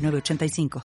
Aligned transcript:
906985. 0.00 0.82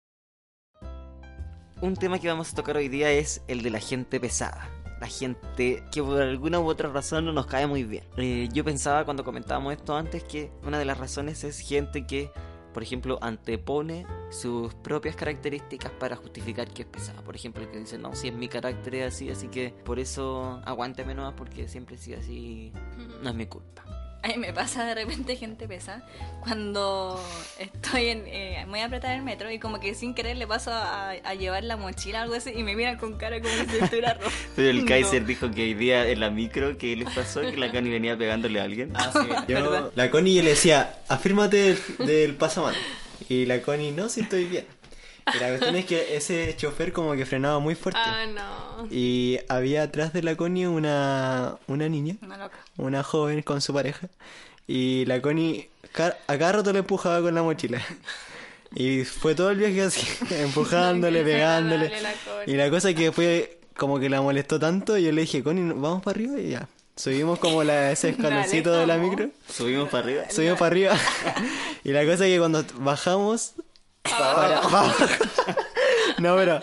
Un 1.80 1.94
tema 1.94 2.18
que 2.18 2.26
vamos 2.26 2.52
a 2.52 2.56
tocar 2.56 2.76
hoy 2.76 2.88
día 2.88 3.12
es 3.12 3.42
el 3.46 3.62
de 3.62 3.70
la 3.70 3.78
gente 3.78 4.18
pesada. 4.18 4.68
La 5.00 5.06
gente 5.06 5.84
que 5.92 6.02
por 6.02 6.20
alguna 6.20 6.58
u 6.58 6.66
otra 6.66 6.88
razón 6.88 7.24
no 7.24 7.32
nos 7.32 7.46
cae 7.46 7.68
muy 7.68 7.84
bien. 7.84 8.02
Eh, 8.16 8.48
yo 8.52 8.64
pensaba 8.64 9.04
cuando 9.04 9.22
comentábamos 9.22 9.72
esto 9.74 9.96
antes 9.96 10.24
que 10.24 10.50
una 10.64 10.80
de 10.80 10.84
las 10.84 10.98
razones 10.98 11.44
es 11.44 11.60
gente 11.60 12.04
que, 12.04 12.32
por 12.74 12.82
ejemplo, 12.82 13.16
antepone 13.22 14.06
sus 14.30 14.74
propias 14.74 15.14
características 15.14 15.92
para 15.92 16.16
justificar 16.16 16.68
que 16.68 16.82
es 16.82 16.88
pesada. 16.88 17.22
Por 17.22 17.36
ejemplo, 17.36 17.62
el 17.62 17.70
que 17.70 17.78
dice, 17.78 17.96
no, 17.96 18.16
si 18.16 18.26
es 18.26 18.34
mi 18.34 18.48
carácter 18.48 19.04
así, 19.04 19.30
así 19.30 19.46
que 19.46 19.72
por 19.84 20.00
eso 20.00 20.60
aguánteme 20.64 21.14
nomás 21.14 21.34
porque 21.34 21.68
siempre 21.68 21.94
he 21.94 21.98
sido 21.98 22.18
así, 22.18 22.72
no 23.22 23.30
es 23.30 23.36
mi 23.36 23.46
culpa. 23.46 23.97
A 24.22 24.28
mí 24.28 24.36
me 24.36 24.52
pasa 24.52 24.84
de 24.84 24.96
repente 24.96 25.36
gente 25.36 25.68
pesa 25.68 26.02
cuando 26.40 27.22
estoy 27.58 28.08
en, 28.08 28.24
eh, 28.26 28.64
muy 28.66 28.80
apretada 28.80 29.14
en 29.14 29.20
el 29.20 29.24
metro 29.24 29.50
y 29.50 29.60
como 29.60 29.78
que 29.78 29.94
sin 29.94 30.12
querer 30.12 30.36
le 30.36 30.46
paso 30.46 30.72
a, 30.72 31.10
a 31.10 31.34
llevar 31.34 31.62
la 31.62 31.76
mochila 31.76 32.20
o 32.20 32.22
algo 32.22 32.34
así 32.34 32.50
y 32.54 32.64
me 32.64 32.74
miran 32.74 32.98
con 32.98 33.16
cara 33.16 33.40
como 33.40 33.54
si 33.54 33.76
estuviera 33.76 34.14
rojo. 34.20 34.30
Pero 34.56 34.70
el 34.70 34.84
Kaiser 34.84 35.24
dijo 35.24 35.50
que 35.52 35.62
hoy 35.62 35.74
día 35.74 36.06
en 36.08 36.18
la 36.18 36.30
micro 36.30 36.76
que 36.76 36.96
les 36.96 37.08
pasó 37.10 37.42
que 37.42 37.56
la 37.56 37.70
Connie 37.72 37.92
venía 37.92 38.18
pegándole 38.18 38.60
a 38.60 38.64
alguien. 38.64 38.92
Ah, 38.94 39.12
sí. 39.12 39.28
Yo, 39.52 39.92
la 39.94 40.10
Connie 40.10 40.42
le 40.42 40.50
decía, 40.50 40.98
afírmate 41.08 41.56
del, 41.56 41.78
del 41.98 42.34
pasamano. 42.34 42.76
Y 43.28 43.46
la 43.46 43.62
Connie, 43.62 43.92
no, 43.92 44.08
si 44.08 44.22
estoy 44.22 44.46
bien. 44.46 44.66
Y 45.34 45.38
la 45.38 45.48
cuestión 45.48 45.76
es 45.76 45.84
que 45.86 46.16
ese 46.16 46.54
chofer 46.56 46.92
como 46.92 47.14
que 47.14 47.26
frenaba 47.26 47.58
muy 47.58 47.74
fuerte. 47.74 48.00
Ah, 48.02 48.26
no. 48.26 48.86
Y 48.90 49.38
había 49.48 49.82
atrás 49.84 50.12
de 50.12 50.22
la 50.22 50.36
Connie 50.36 50.66
una, 50.66 51.56
una 51.66 51.88
niña, 51.88 52.16
Una 52.22 52.36
loca. 52.36 52.58
una 52.76 53.02
joven 53.02 53.42
con 53.42 53.60
su 53.60 53.72
pareja. 53.74 54.08
Y 54.66 55.04
la 55.06 55.20
Connie 55.22 55.68
a 56.26 56.38
cada 56.38 56.52
rato 56.52 56.72
le 56.72 56.80
empujaba 56.80 57.20
con 57.22 57.34
la 57.34 57.42
mochila. 57.42 57.80
Y 58.74 59.04
fue 59.04 59.34
todo 59.34 59.50
el 59.50 59.58
viaje 59.58 59.82
así, 59.82 60.06
empujándole, 60.30 61.22
pegándole. 61.24 61.90
La. 62.00 62.12
Y 62.46 62.52
la 62.54 62.68
cosa 62.70 62.92
que 62.94 63.12
fue 63.12 63.58
como 63.76 63.98
que 63.98 64.08
la 64.10 64.20
molestó 64.20 64.58
tanto, 64.58 64.98
yo 64.98 65.10
le 65.12 65.22
dije, 65.22 65.42
Connie, 65.42 65.72
vamos 65.74 66.02
para 66.02 66.16
arriba 66.16 66.38
y 66.38 66.50
ya. 66.50 66.68
Subimos 66.96 67.38
como 67.38 67.62
la, 67.62 67.92
ese 67.92 68.08
escaloncito 68.10 68.72
de 68.72 68.86
la 68.86 68.96
micro. 68.98 69.30
Subimos 69.48 69.88
para 69.88 70.04
arriba. 70.04 70.22
Subimos 70.30 70.58
para 70.58 70.66
arriba. 70.66 70.96
y 71.84 71.92
la 71.92 72.04
cosa 72.04 72.26
es 72.26 72.32
que 72.32 72.38
cuando 72.38 72.64
bajamos. 72.74 73.52
Para- 74.10 74.60
para- 74.62 74.94
no, 76.18 76.36
pero. 76.36 76.60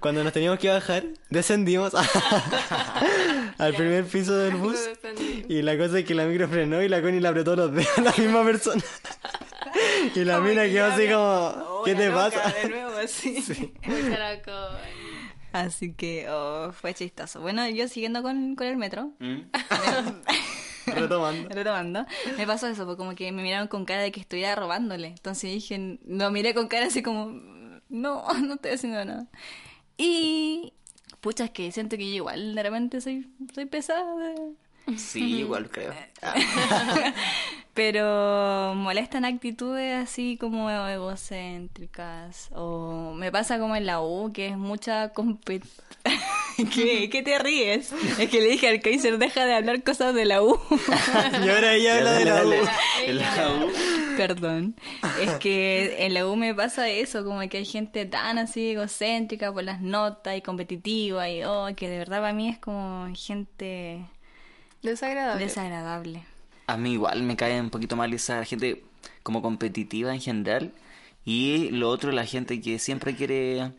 Cuando 0.00 0.24
nos 0.24 0.32
teníamos 0.32 0.58
que 0.58 0.70
bajar, 0.70 1.04
descendimos 1.28 1.92
al 3.58 3.74
primer 3.74 4.04
piso 4.06 4.34
del 4.34 4.54
bus. 4.56 4.78
Y 5.46 5.60
la 5.60 5.76
cosa 5.76 5.98
es 5.98 6.06
que 6.06 6.14
la 6.14 6.24
micro 6.24 6.48
frenó 6.48 6.80
y 6.82 6.88
la 6.88 7.02
Connie 7.02 7.20
le 7.20 7.28
apretó 7.28 7.54
los 7.54 7.70
dedos 7.70 7.98
a 7.98 8.00
la 8.00 8.12
misma 8.16 8.42
persona. 8.44 8.82
y 10.14 10.24
la 10.24 10.40
mina 10.40 10.64
quedó 10.64 10.86
así 10.86 11.06
como, 11.06 11.82
¿qué 11.84 11.94
te 11.94 12.10
pasa? 12.10 12.50
De 12.62 12.68
nuevo, 12.70 12.96
así. 12.96 13.74
Así 15.52 15.92
que 15.92 16.26
oh, 16.30 16.72
fue 16.72 16.94
chistoso. 16.94 17.40
Bueno, 17.40 17.68
yo 17.68 17.86
siguiendo 17.86 18.22
con, 18.22 18.56
con 18.56 18.66
el 18.66 18.76
metro, 18.76 19.12
¿Mm? 19.20 19.42
Retomando. 20.94 21.48
retomando, 21.48 22.06
me 22.36 22.46
pasó 22.46 22.66
eso, 22.66 22.84
porque 22.84 22.98
como 22.98 23.14
que 23.14 23.32
me 23.32 23.42
miraron 23.42 23.68
con 23.68 23.84
cara 23.84 24.02
de 24.02 24.12
que 24.12 24.20
estuviera 24.20 24.54
robándole. 24.54 25.08
Entonces 25.08 25.50
dije, 25.50 25.98
no 26.04 26.30
miré 26.30 26.54
con 26.54 26.68
cara 26.68 26.86
así 26.86 27.02
como, 27.02 27.26
no, 27.88 28.24
no 28.42 28.54
estoy 28.54 28.72
haciendo 28.72 29.04
nada. 29.04 29.26
Y 29.96 30.72
pucha, 31.20 31.44
es 31.44 31.50
que 31.50 31.70
siento 31.72 31.96
que 31.96 32.08
yo 32.08 32.16
igual 32.16 32.54
de 32.54 32.62
repente 32.62 33.00
soy, 33.00 33.28
soy 33.54 33.66
pesada. 33.66 34.34
Sí, 34.96 35.38
igual 35.38 35.70
creo. 35.70 35.94
Pero 37.74 38.74
molestan 38.76 39.24
actitudes 39.24 40.02
así 40.02 40.36
como 40.38 40.70
egocéntricas. 40.70 42.50
O 42.52 43.14
me 43.14 43.32
pasa 43.32 43.58
como 43.58 43.76
en 43.76 43.86
la 43.86 44.02
U, 44.02 44.32
que 44.32 44.48
es 44.48 44.58
mucha 44.58 45.08
competencia. 45.12 45.82
¿Qué? 46.74 47.08
¿Qué 47.10 47.22
te 47.22 47.38
ríes? 47.38 47.92
Es 48.18 48.30
que 48.30 48.40
le 48.40 48.48
dije 48.50 48.68
al 48.68 48.80
Kaiser, 48.80 49.18
deja 49.18 49.44
de 49.44 49.54
hablar 49.54 49.82
cosas 49.82 50.14
de 50.14 50.24
la 50.24 50.42
U. 50.42 50.58
Y 51.44 51.48
ahora 51.48 51.74
ella 51.74 51.96
habla 51.98 52.12
de 52.12 52.24
la 52.24 52.44
U. 52.44 52.52
En 53.06 53.18
la 53.18 53.50
U. 53.50 53.72
Perdón. 54.16 54.76
Es 55.20 55.32
que 55.34 56.04
en 56.06 56.14
la 56.14 56.26
U 56.26 56.36
me 56.36 56.54
pasa 56.54 56.88
eso, 56.88 57.24
como 57.24 57.40
que 57.48 57.58
hay 57.58 57.64
gente 57.64 58.06
tan 58.06 58.38
así 58.38 58.70
egocéntrica 58.70 59.52
por 59.52 59.64
las 59.64 59.80
notas 59.80 60.36
y 60.36 60.42
competitiva 60.42 61.28
y 61.28 61.42
oh, 61.44 61.68
que 61.76 61.88
de 61.88 61.98
verdad 61.98 62.20
para 62.20 62.32
mí 62.32 62.48
es 62.48 62.58
como 62.58 63.12
gente 63.14 64.06
Desagradable. 64.82 65.44
desagradable. 65.44 66.22
A 66.66 66.76
mí 66.76 66.92
igual 66.92 67.22
me 67.22 67.36
cae 67.36 67.60
un 67.60 67.70
poquito 67.70 67.96
mal 67.96 68.12
esa 68.14 68.44
gente 68.44 68.82
como 69.22 69.42
competitiva 69.42 70.14
en 70.14 70.20
general. 70.20 70.72
Y 71.24 71.70
lo 71.70 71.88
otro, 71.88 72.12
la 72.12 72.26
gente 72.26 72.60
que 72.60 72.78
siempre 72.78 73.14
quiere 73.16 73.72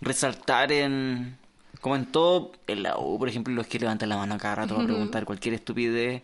resaltar 0.00 0.72
en... 0.72 1.36
Como 1.84 1.96
en 1.96 2.06
todo, 2.06 2.52
en 2.66 2.82
la 2.82 2.96
U, 2.96 3.18
por 3.18 3.28
ejemplo, 3.28 3.52
los 3.52 3.66
que 3.66 3.78
levantan 3.78 4.08
la 4.08 4.16
mano 4.16 4.36
a 4.36 4.38
cada 4.38 4.54
rato 4.54 4.80
a 4.80 4.84
preguntar 4.84 5.26
cualquier 5.26 5.52
estupidez. 5.52 6.22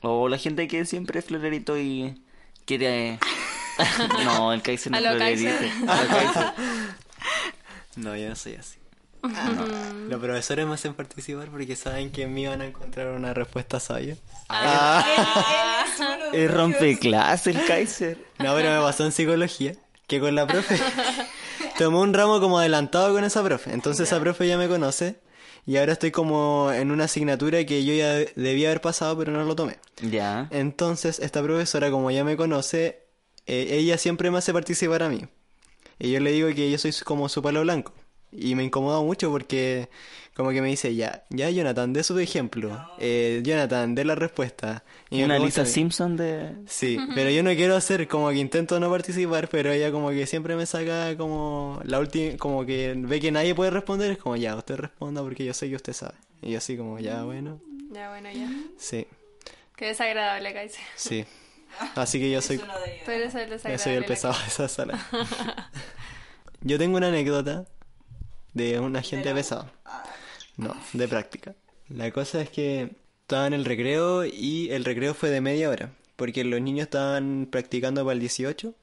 O 0.00 0.28
la 0.28 0.36
gente 0.36 0.66
que 0.66 0.84
siempre 0.84 1.20
es 1.20 1.26
florerito 1.26 1.78
y 1.78 2.20
quiere... 2.64 3.20
no, 4.24 4.52
el 4.52 4.62
Kaiser 4.62 4.90
no 4.90 4.98
es 4.98 5.04
lo 5.04 5.10
florerito. 5.10 5.52
No, 7.94 8.16
yo 8.16 8.30
no 8.30 8.34
soy 8.34 8.56
así. 8.56 8.80
No. 9.22 10.08
Los 10.08 10.20
profesores 10.20 10.66
me 10.66 10.74
hacen 10.74 10.94
participar 10.94 11.50
porque 11.50 11.76
saben 11.76 12.10
que 12.10 12.22
en 12.22 12.34
mí 12.34 12.48
van 12.48 12.60
a 12.60 12.66
encontrar 12.66 13.14
una 13.14 13.32
respuesta 13.32 13.78
sabia. 13.78 14.16
Es 16.32 16.50
rompeclase 16.50 17.50
el 17.50 17.64
Kaiser. 17.64 18.18
No, 18.40 18.56
pero 18.56 18.70
me 18.70 18.80
pasó 18.80 19.04
en 19.04 19.12
psicología 19.12 19.72
que 20.08 20.18
con 20.18 20.34
la 20.34 20.48
profe 20.48 20.80
tomé 21.80 21.98
un 21.98 22.12
ramo 22.12 22.40
como 22.40 22.58
adelantado 22.58 23.14
con 23.14 23.24
esa 23.24 23.42
profe. 23.42 23.72
Entonces 23.72 24.08
esa 24.08 24.20
profe 24.20 24.46
ya 24.46 24.58
me 24.58 24.68
conoce 24.68 25.16
y 25.64 25.78
ahora 25.78 25.94
estoy 25.94 26.10
como 26.10 26.70
en 26.72 26.90
una 26.90 27.04
asignatura 27.04 27.64
que 27.64 27.86
yo 27.86 27.94
ya 27.94 28.16
debía 28.36 28.68
haber 28.68 28.82
pasado 28.82 29.16
pero 29.16 29.32
no 29.32 29.42
lo 29.44 29.56
tomé. 29.56 29.78
Ya. 30.02 30.46
Entonces 30.50 31.18
esta 31.20 31.42
profesora 31.42 31.90
como 31.90 32.10
ya 32.10 32.22
me 32.22 32.36
conoce, 32.36 33.06
eh, 33.46 33.68
ella 33.70 33.96
siempre 33.96 34.30
me 34.30 34.36
hace 34.36 34.52
participar 34.52 35.02
a 35.02 35.08
mí. 35.08 35.24
Y 35.98 36.12
yo 36.12 36.20
le 36.20 36.32
digo 36.32 36.48
que 36.48 36.70
yo 36.70 36.76
soy 36.76 36.92
como 37.02 37.30
su 37.30 37.42
palo 37.42 37.62
blanco. 37.62 37.94
Y 38.32 38.54
me 38.54 38.64
incomoda 38.64 39.00
mucho 39.02 39.30
porque 39.30 39.88
como 40.34 40.50
que 40.50 40.62
me 40.62 40.68
dice, 40.68 40.94
ya, 40.94 41.24
ya 41.30 41.50
Jonathan, 41.50 41.92
de 41.92 42.02
su 42.02 42.18
ejemplo. 42.18 42.88
Eh, 42.98 43.40
Jonathan, 43.44 43.94
de 43.94 44.04
la 44.04 44.14
respuesta. 44.14 44.84
Y 45.10 45.22
Una 45.22 45.38
Lisa. 45.38 45.66
Simpson 45.66 46.16
de... 46.16 46.52
Sí, 46.66 46.98
pero 47.14 47.28
yo 47.30 47.42
no 47.42 47.50
quiero 47.54 47.76
hacer 47.76 48.08
como 48.08 48.28
que 48.30 48.36
intento 48.36 48.78
no 48.80 48.88
participar, 48.90 49.48
pero 49.48 49.70
ella 49.72 49.90
como 49.90 50.10
que 50.10 50.26
siempre 50.26 50.56
me 50.56 50.64
saca 50.66 51.16
como 51.16 51.80
la 51.84 51.98
última, 51.98 52.36
como 52.38 52.64
que 52.64 52.94
ve 52.96 53.20
que 53.20 53.32
nadie 53.32 53.54
puede 53.54 53.70
responder, 53.70 54.12
es 54.12 54.18
como 54.18 54.36
ya, 54.36 54.54
usted 54.56 54.76
responda 54.76 55.20
porque 55.22 55.44
yo 55.44 55.52
sé 55.52 55.68
que 55.68 55.76
usted 55.76 55.92
sabe. 55.92 56.14
Y 56.40 56.52
yo 56.52 56.58
así 56.58 56.76
como, 56.76 56.98
ya, 56.98 57.22
bueno, 57.24 57.60
Ya, 57.92 58.08
bueno, 58.10 58.30
ya. 58.30 58.48
sí, 58.78 59.06
Qué 59.76 59.86
desagradable, 59.86 60.52
Kaiser. 60.54 60.84
sí. 60.94 61.24
Así 61.94 62.18
que 62.18 62.30
yo 62.30 62.42
soy, 62.42 62.56
el 62.56 63.50
yo 63.70 63.78
soy 63.78 63.92
el 63.94 64.04
pesado 64.04 64.34
de 64.34 64.46
esa 64.48 64.66
sala. 64.68 64.98
Yo 66.62 66.78
tengo 66.78 66.96
una 66.96 67.08
anécdota 67.08 67.64
de 68.54 68.80
una 68.80 69.02
gente 69.02 69.32
pesada. 69.34 69.72
No, 70.56 70.74
de 70.92 71.08
práctica. 71.08 71.54
La 71.88 72.10
cosa 72.10 72.40
es 72.40 72.50
que 72.50 72.90
estaba 73.22 73.46
en 73.46 73.52
el 73.52 73.64
recreo 73.64 74.24
y 74.24 74.70
el 74.70 74.84
recreo 74.84 75.14
fue 75.14 75.30
de 75.30 75.40
media 75.40 75.70
hora, 75.70 75.92
porque 76.16 76.44
los 76.44 76.60
niños 76.60 76.84
estaban 76.84 77.48
practicando 77.50 78.04
para 78.04 78.14
el 78.14 78.20
18. 78.20 78.74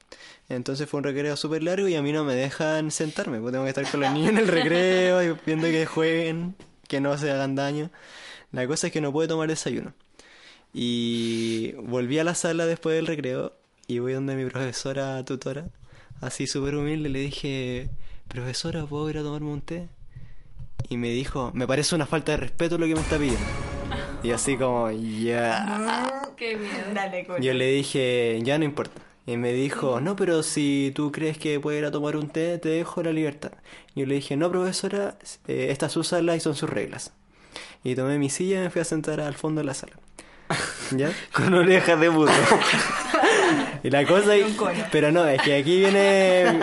Entonces 0.48 0.88
fue 0.88 0.98
un 0.98 1.04
recreo 1.04 1.36
súper 1.36 1.62
largo 1.62 1.88
y 1.88 1.94
a 1.94 2.02
mí 2.02 2.12
no 2.12 2.24
me 2.24 2.34
dejan 2.34 2.90
sentarme, 2.90 3.40
pues 3.40 3.52
tengo 3.52 3.64
que 3.64 3.70
estar 3.70 3.90
con 3.90 4.00
los 4.00 4.10
niños 4.10 4.30
en 4.30 4.38
el 4.38 4.48
recreo 4.48 5.22
y 5.22 5.36
viendo 5.44 5.66
que 5.68 5.86
jueguen, 5.86 6.56
que 6.86 7.00
no 7.00 7.16
se 7.18 7.30
hagan 7.30 7.54
daño. 7.54 7.90
La 8.52 8.66
cosa 8.66 8.86
es 8.86 8.92
que 8.92 9.00
no 9.00 9.12
pude 9.12 9.28
tomar 9.28 9.48
desayuno. 9.48 9.92
Y 10.72 11.72
volví 11.72 12.18
a 12.18 12.24
la 12.24 12.34
sala 12.34 12.66
después 12.66 12.96
del 12.96 13.06
recreo 13.06 13.54
y 13.86 14.00
voy 14.00 14.12
donde 14.12 14.34
mi 14.34 14.48
profesora 14.48 15.24
tutora, 15.24 15.70
así 16.20 16.46
súper 16.46 16.74
humilde, 16.74 17.08
le 17.08 17.20
dije, 17.20 17.90
profesora, 18.28 18.84
¿puedo 18.86 19.08
ir 19.10 19.18
a 19.18 19.22
tomarme 19.22 19.50
un 19.50 19.62
té? 19.62 19.88
Y 20.88 20.96
me 20.96 21.08
dijo, 21.08 21.50
me 21.54 21.66
parece 21.66 21.94
una 21.94 22.06
falta 22.06 22.32
de 22.32 22.38
respeto 22.38 22.78
lo 22.78 22.86
que 22.86 22.94
me 22.94 23.00
está 23.00 23.18
pidiendo. 23.18 23.44
Y 24.22 24.30
así 24.30 24.56
como, 24.56 24.90
ya. 24.90 26.22
Qué 26.36 26.56
miedo. 26.56 26.94
Dale, 26.94 27.26
Yo 27.40 27.54
le 27.54 27.66
dije, 27.66 28.38
ya 28.42 28.58
no 28.58 28.64
importa. 28.64 29.00
Y 29.26 29.36
me 29.36 29.52
dijo, 29.52 30.00
no, 30.00 30.16
pero 30.16 30.42
si 30.42 30.92
tú 30.94 31.12
crees 31.12 31.36
que 31.36 31.60
puedes 31.60 31.80
ir 31.80 31.84
a 31.84 31.90
tomar 31.90 32.16
un 32.16 32.28
té, 32.28 32.56
te 32.58 32.70
dejo 32.70 33.02
la 33.02 33.12
libertad. 33.12 33.52
Yo 33.94 34.06
le 34.06 34.14
dije, 34.14 34.36
no, 34.36 34.50
profesora, 34.50 35.18
eh, 35.46 35.68
estas 35.70 35.96
úsalas 35.96 36.36
y 36.36 36.40
son 36.40 36.54
sus 36.54 36.70
reglas. 36.70 37.12
Y 37.84 37.94
tomé 37.94 38.18
mi 38.18 38.30
silla 38.30 38.60
y 38.60 38.62
me 38.62 38.70
fui 38.70 38.80
a 38.80 38.84
sentar 38.84 39.20
al 39.20 39.34
fondo 39.34 39.60
de 39.60 39.66
la 39.66 39.74
sala. 39.74 39.92
¿Ya? 40.92 41.12
Con 41.32 41.52
orejas 41.52 42.00
de 42.00 42.08
burro. 42.08 42.32
Y 43.82 43.90
la 43.90 44.06
cosa... 44.06 44.32
Pero 44.90 45.12
no, 45.12 45.26
es 45.26 45.40
que 45.42 45.56
aquí 45.56 45.78
viene... 45.80 46.44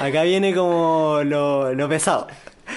Acá 0.00 0.22
viene 0.22 0.54
como 0.54 1.20
lo, 1.24 1.74
lo 1.74 1.88
pesado. 1.88 2.28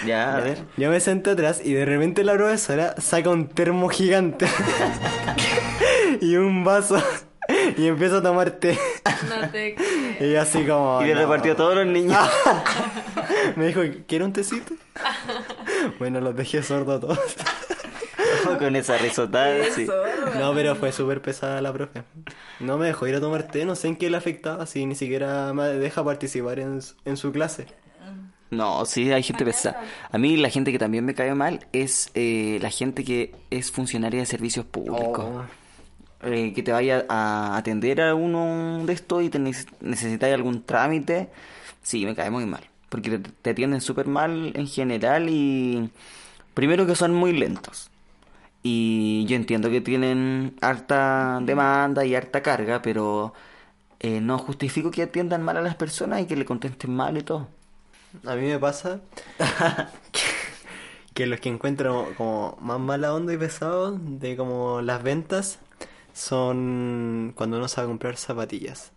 ya, 0.05 0.35
a 0.37 0.39
ver. 0.41 0.57
Yo 0.77 0.89
me 0.89 0.99
senté 0.99 1.31
atrás 1.31 1.61
y 1.63 1.73
de 1.73 1.85
repente 1.85 2.23
la 2.23 2.33
profesora 2.33 2.95
saca 2.99 3.29
un 3.29 3.47
termo 3.47 3.89
gigante 3.89 4.45
y 6.21 6.35
un 6.35 6.63
vaso 6.63 7.01
y 7.77 7.87
empieza 7.87 8.17
a 8.17 8.21
tomar 8.21 8.51
té. 8.51 8.77
No 9.29 9.49
te. 9.49 9.75
Y 10.19 10.31
yo 10.31 10.41
así 10.41 10.63
como... 10.65 11.01
Y 11.01 11.07
le 11.07 11.15
no. 11.15 11.21
repartió 11.21 11.53
a 11.53 11.55
todos 11.55 11.75
los 11.75 11.87
niños. 11.87 12.17
Me 13.55 13.67
dijo, 13.67 13.81
¿quiere 14.07 14.23
un 14.23 14.31
tecito? 14.31 14.75
Bueno, 15.97 16.21
los 16.21 16.35
dejé 16.35 16.61
sordos 16.61 16.97
a 16.97 16.99
todos. 17.01 17.19
Con 18.59 18.75
esa 18.75 18.97
risotada, 18.97 19.55
sí. 19.75 19.87
No, 20.39 20.53
pero 20.53 20.75
fue 20.75 20.91
súper 20.91 21.21
pesada 21.21 21.61
la 21.61 21.71
profe. 21.73 22.03
No 22.59 22.77
me 22.77 22.87
dejó 22.87 23.07
ir 23.07 23.15
a 23.15 23.21
tomar 23.21 23.43
té, 23.43 23.65
no 23.65 23.75
sé 23.75 23.87
en 23.89 23.95
qué 23.95 24.09
le 24.09 24.17
afectaba, 24.17 24.65
si 24.65 24.85
ni 24.85 24.95
siquiera 24.95 25.53
me 25.53 25.63
deja 25.69 26.03
participar 26.03 26.59
en, 26.59 26.81
su- 26.81 26.95
en 27.05 27.17
su 27.17 27.31
clase. 27.31 27.67
No, 28.51 28.85
sí, 28.85 29.11
hay 29.11 29.23
gente 29.23 29.43
pesada. 29.45 29.81
A 30.11 30.17
mí 30.19 30.37
la 30.37 30.49
gente 30.49 30.71
que 30.71 30.77
también 30.77 31.03
me 31.05 31.15
cae 31.15 31.33
mal 31.33 31.65
es 31.73 32.11
eh, 32.13 32.59
la 32.61 32.69
gente 32.69 33.03
que 33.03 33.33
es 33.49 33.71
funcionaria 33.71 34.19
de 34.19 34.25
servicios 34.27 34.63
públicos. 34.65 35.25
Oh. 35.25 35.43
Eh, 36.25 36.53
que 36.53 36.61
te 36.63 36.71
vaya 36.71 37.05
a 37.09 37.57
atender 37.57 37.99
a 37.99 38.13
uno 38.15 38.85
de 38.85 38.93
estos 38.93 39.23
y 39.23 39.29
te 39.29 39.39
neces- 39.39 39.67
necesitáis 39.81 40.33
algún 40.35 40.61
trámite, 40.63 41.29
sí, 41.81 42.05
me 42.05 42.15
cae 42.15 42.29
muy 42.29 42.45
mal. 42.45 42.63
Porque 42.89 43.09
te, 43.17 43.29
te 43.41 43.49
atienden 43.49 43.81
súper 43.81 44.05
mal 44.07 44.51
en 44.55 44.67
general 44.67 45.27
y 45.29 45.89
primero 46.53 46.85
que 46.85 46.95
son 46.95 47.11
muy 47.13 47.33
lentos. 47.33 47.89
Y 48.63 49.25
yo 49.27 49.35
entiendo 49.35 49.69
que 49.69 49.81
tienen 49.81 50.55
harta 50.61 51.39
demanda 51.41 52.05
y 52.05 52.15
harta 52.15 52.41
carga, 52.41 52.81
pero 52.81 53.33
eh, 53.99 54.21
no 54.21 54.37
justifico 54.37 54.89
que 54.89 55.03
atiendan 55.03 55.43
mal 55.43 55.57
a 55.57 55.61
las 55.61 55.75
personas 55.75 56.21
y 56.21 56.25
que 56.25 56.37
le 56.37 56.45
contesten 56.45 56.95
mal 56.95 57.17
y 57.17 57.23
todo. 57.23 57.47
A 58.25 58.35
mí 58.35 58.47
me 58.47 58.59
pasa 58.59 59.01
que, 60.11 60.21
que 61.13 61.27
los 61.27 61.39
que 61.39 61.49
encuentro 61.49 62.07
como 62.15 62.57
más 62.61 62.79
mala 62.79 63.13
onda 63.13 63.33
y 63.33 63.37
pesados 63.37 63.99
de 64.01 64.37
como 64.37 64.81
las 64.81 65.03
ventas 65.03 65.59
son 66.13 67.33
cuando 67.35 67.57
uno 67.57 67.67
sabe 67.67 67.87
comprar 67.87 68.17
zapatillas. 68.17 68.91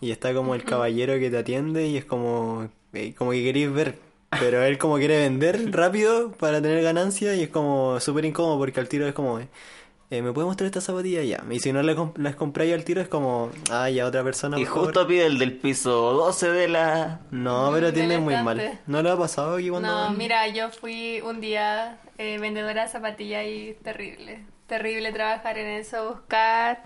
Y 0.00 0.10
está 0.10 0.34
como 0.34 0.54
el 0.54 0.64
caballero 0.64 1.14
que 1.18 1.30
te 1.30 1.38
atiende 1.38 1.86
y 1.86 1.96
es 1.96 2.04
como, 2.04 2.68
eh, 2.92 3.14
como 3.14 3.30
que 3.30 3.42
queréis 3.42 3.72
ver. 3.72 3.98
Pero 4.40 4.62
él 4.62 4.78
como 4.78 4.96
quiere 4.98 5.18
vender 5.18 5.70
rápido 5.72 6.32
para 6.32 6.60
tener 6.62 6.82
ganancia 6.82 7.34
y 7.34 7.42
es 7.42 7.48
como 7.48 7.98
súper 8.00 8.24
incómodo 8.24 8.58
porque 8.58 8.80
al 8.80 8.88
tiro 8.88 9.06
es 9.06 9.14
como, 9.14 9.38
eh, 9.40 10.22
¿me 10.22 10.32
puede 10.32 10.46
mostrar 10.46 10.66
esta 10.66 10.80
zapatilla? 10.80 11.22
Ya. 11.22 11.42
Y 11.50 11.60
si 11.60 11.72
no 11.72 11.82
la 11.82 11.94
comp- 11.94 12.16
las 12.18 12.36
compráis 12.36 12.72
al 12.74 12.84
tiro 12.84 13.00
es 13.00 13.08
como, 13.08 13.50
ah, 13.70 13.88
ya 13.90 14.06
otra 14.06 14.22
persona. 14.22 14.58
Y 14.58 14.64
por 14.64 14.68
favor". 14.74 14.84
justo 14.86 15.06
pide 15.06 15.26
el 15.26 15.38
del 15.38 15.52
piso 15.56 15.90
12 16.12 16.50
de 16.50 16.68
la... 16.68 17.20
No, 17.30 17.70
pero 17.72 17.88
atiende 17.88 18.18
muy 18.18 18.36
mal. 18.36 18.78
¿No 18.86 19.02
le 19.02 19.10
ha 19.10 19.16
pasado 19.16 19.56
aquí 19.56 19.70
cuando... 19.70 19.88
No, 19.88 20.10
mira, 20.12 20.46
yo 20.48 20.70
fui 20.70 21.20
un 21.22 21.40
día 21.40 21.98
eh, 22.18 22.38
vendedora 22.38 22.84
de 22.84 22.88
zapatillas 22.88 23.44
y 23.46 23.76
terrible. 23.82 24.44
Terrible 24.66 25.12
trabajar 25.12 25.58
en 25.58 25.66
eso, 25.66 26.08
buscar 26.10 26.84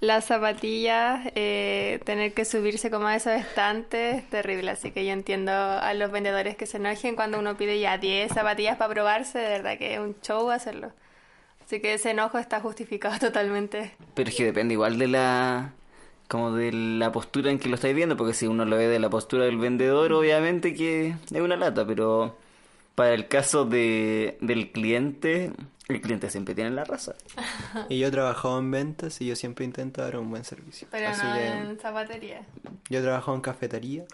las 0.00 0.26
zapatillas, 0.26 1.30
eh, 1.34 2.00
tener 2.04 2.34
que 2.34 2.44
subirse 2.44 2.90
como 2.90 3.06
a 3.06 3.16
esos 3.16 3.32
estantes, 3.32 4.28
terrible. 4.30 4.70
Así 4.70 4.90
que 4.90 5.04
yo 5.04 5.12
entiendo 5.12 5.52
a 5.52 5.94
los 5.94 6.10
vendedores 6.10 6.56
que 6.56 6.66
se 6.66 6.76
enojen 6.76 7.16
cuando 7.16 7.38
uno 7.38 7.56
pide 7.56 7.80
ya 7.80 7.98
10 7.98 8.32
zapatillas 8.32 8.76
para 8.76 8.92
probarse, 8.92 9.38
de 9.38 9.48
verdad 9.48 9.78
que 9.78 9.94
es 9.94 10.00
un 10.00 10.16
show 10.20 10.50
hacerlo. 10.50 10.92
Así 11.64 11.80
que 11.80 11.94
ese 11.94 12.10
enojo 12.10 12.38
está 12.38 12.60
justificado 12.60 13.18
totalmente. 13.20 13.92
Pero 14.14 14.30
es 14.30 14.36
que 14.36 14.44
depende 14.44 14.74
igual 14.74 14.98
de 14.98 15.08
la... 15.08 15.72
Como 16.28 16.50
de 16.50 16.72
la 16.72 17.12
postura 17.12 17.52
en 17.52 17.60
que 17.60 17.68
lo 17.68 17.76
estáis 17.76 17.94
viendo, 17.94 18.16
porque 18.16 18.34
si 18.34 18.48
uno 18.48 18.64
lo 18.64 18.76
ve 18.76 18.88
de 18.88 18.98
la 18.98 19.08
postura 19.08 19.44
del 19.44 19.58
vendedor, 19.58 20.12
obviamente 20.12 20.74
que 20.74 21.14
es 21.32 21.40
una 21.40 21.54
lata, 21.54 21.86
pero 21.86 22.36
para 22.96 23.14
el 23.14 23.28
caso 23.28 23.64
de, 23.64 24.36
del 24.40 24.72
cliente, 24.72 25.52
el 25.88 26.00
cliente 26.00 26.30
siempre 26.30 26.54
tiene 26.54 26.70
la 26.70 26.84
razón. 26.84 27.14
Y 27.88 27.98
yo 27.98 28.08
he 28.08 28.10
trabajado 28.10 28.58
en 28.58 28.70
ventas 28.70 29.20
y 29.20 29.26
yo 29.26 29.36
siempre 29.36 29.64
intento 29.64 30.02
dar 30.02 30.16
un 30.16 30.30
buen 30.30 30.44
servicio. 30.44 30.88
Pero 30.90 31.08
Así 31.08 31.24
no 31.26 31.34
que 31.34 31.46
en 31.46 31.78
zapatería. 31.78 32.42
yo 32.90 32.98
he 32.98 33.02
trabajado 33.02 33.34
en 33.36 33.40
cafetería 33.42 34.04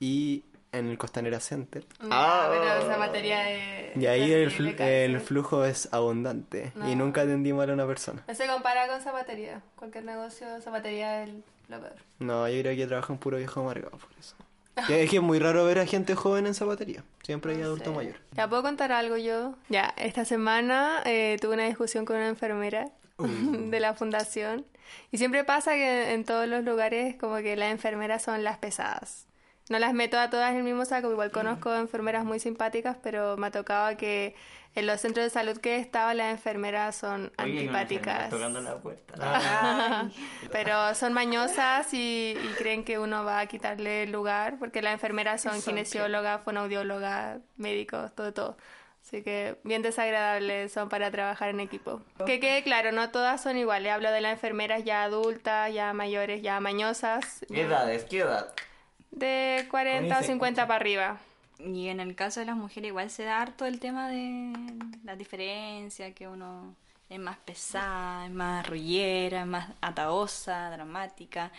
y 0.00 0.44
en 0.72 0.88
el 0.88 0.98
Costanera 0.98 1.38
Center. 1.38 1.86
Ah. 2.10 2.48
Pero 2.50 2.86
zapatería 2.92 3.50
es... 3.50 3.96
Y 3.96 4.06
ahí 4.06 4.32
el, 4.32 4.50
casi. 4.76 4.82
el 4.82 5.20
flujo 5.20 5.64
es 5.64 5.88
abundante 5.92 6.72
y 6.74 6.78
No. 6.96 7.04
nunca 7.04 7.20
atendí 7.22 7.52
mal 7.52 7.70
a 7.70 7.74
una 7.74 7.86
persona. 7.86 8.24
No 8.26 8.34
se 8.34 8.46
compara 8.48 8.88
con 8.88 9.00
zapatería. 9.00 9.62
Cualquier 9.76 10.04
negocio, 10.04 10.48
zapatería 10.60 11.22
es 11.22 11.30
lo 11.68 11.80
peor. 11.80 11.94
No, 12.18 12.48
yo 12.48 12.60
creo 12.62 12.74
que 12.76 12.86
trabajo 12.88 13.12
en 13.12 13.18
puro 13.20 13.36
viejo 13.36 13.60
amargado 13.60 13.96
por 13.96 14.10
eso. 14.18 14.34
Es 14.88 15.10
que 15.10 15.16
es 15.16 15.22
muy 15.22 15.38
raro 15.38 15.64
ver 15.64 15.78
a 15.78 15.86
gente 15.86 16.14
joven 16.14 16.46
en 16.46 16.54
zapatería. 16.54 17.04
Siempre 17.22 17.54
hay 17.54 17.62
adulto 17.62 17.90
Sí. 17.90 17.96
mayor. 17.96 18.16
Ya 18.32 18.48
puedo 18.48 18.62
contar 18.62 18.92
algo 18.92 19.16
yo. 19.16 19.54
Ya, 19.68 19.94
esta 19.96 20.24
semana 20.24 21.00
eh, 21.04 21.36
tuve 21.40 21.54
una 21.54 21.66
discusión 21.66 22.04
con 22.04 22.16
una 22.16 22.28
enfermera 22.28 22.88
de 23.18 23.80
la 23.80 23.94
fundación. 23.94 24.66
Y 25.10 25.18
siempre 25.18 25.44
pasa 25.44 25.72
que 25.74 26.12
en 26.12 26.24
todos 26.24 26.46
los 26.48 26.62
lugares 26.64 27.16
como 27.16 27.36
que 27.36 27.56
las 27.56 27.70
enfermeras 27.72 28.22
son 28.22 28.44
las 28.44 28.58
pesadas. 28.58 29.26
No 29.70 29.78
las 29.78 29.94
meto 29.94 30.18
a 30.18 30.28
todas 30.28 30.50
en 30.50 30.58
el 30.58 30.62
mismo 30.62 30.84
saco, 30.84 31.10
igual 31.10 31.30
conozco 31.30 31.74
enfermeras 31.74 32.24
muy 32.26 32.38
simpáticas, 32.38 32.98
pero 33.02 33.38
me 33.38 33.46
ha 33.46 33.50
tocado 33.50 33.96
que 33.96 34.34
en 34.74 34.86
los 34.86 35.00
centros 35.00 35.24
de 35.24 35.30
salud 35.30 35.58
que 35.58 35.76
he 35.76 35.78
estado 35.78 36.12
las 36.14 36.32
enfermeras 36.32 36.96
son 36.96 37.32
antipáticas. 37.36 38.32
la 38.32 38.78
puerta. 38.78 40.10
Pero 40.52 40.94
son 40.94 41.12
mañosas 41.12 41.92
y, 41.94 42.36
y 42.36 42.48
creen 42.58 42.84
que 42.84 42.98
uno 42.98 43.24
va 43.24 43.40
a 43.40 43.46
quitarle 43.46 44.02
el 44.04 44.12
lugar, 44.12 44.58
porque 44.58 44.82
las 44.82 44.92
enfermeras 44.94 45.42
son 45.42 45.60
kinesiólogas, 45.62 46.42
fonoaudiólogas, 46.42 47.40
médicos, 47.56 48.14
todo, 48.14 48.32
todo. 48.32 48.56
Así 49.02 49.22
que 49.22 49.58
bien 49.64 49.82
desagradables 49.82 50.72
son 50.72 50.88
para 50.88 51.10
trabajar 51.10 51.50
en 51.50 51.60
equipo. 51.60 52.00
Que 52.24 52.40
quede 52.40 52.62
claro, 52.62 52.90
no 52.90 53.10
todas 53.10 53.42
son 53.42 53.58
iguales. 53.58 53.92
Hablo 53.92 54.10
de 54.10 54.22
las 54.22 54.32
enfermeras 54.32 54.82
ya 54.82 55.04
adultas, 55.04 55.72
ya 55.74 55.92
mayores, 55.92 56.40
ya 56.40 56.58
mañosas, 56.58 57.44
¿Qué 57.52 57.62
edades? 57.62 58.04
¿Qué 58.04 58.20
edad? 58.20 58.54
de 59.10 59.66
40 59.70 60.18
o 60.18 60.22
50 60.22 60.66
para 60.66 60.76
arriba. 60.76 61.18
Y 61.58 61.88
en 61.88 62.00
el 62.00 62.14
caso 62.14 62.40
de 62.40 62.46
las 62.46 62.56
mujeres 62.56 62.88
igual 62.88 63.10
se 63.10 63.24
da 63.24 63.40
harto 63.40 63.64
el 63.64 63.78
tema 63.78 64.08
de 64.08 64.52
la 65.04 65.16
diferencia, 65.16 66.12
que 66.12 66.26
uno 66.26 66.74
es 67.08 67.18
más 67.18 67.36
pesada, 67.38 68.26
es 68.26 68.32
más 68.32 68.66
rollera, 68.66 69.42
es 69.42 69.46
más 69.46 69.70
ataosa, 69.80 70.70
dramática. 70.70 71.52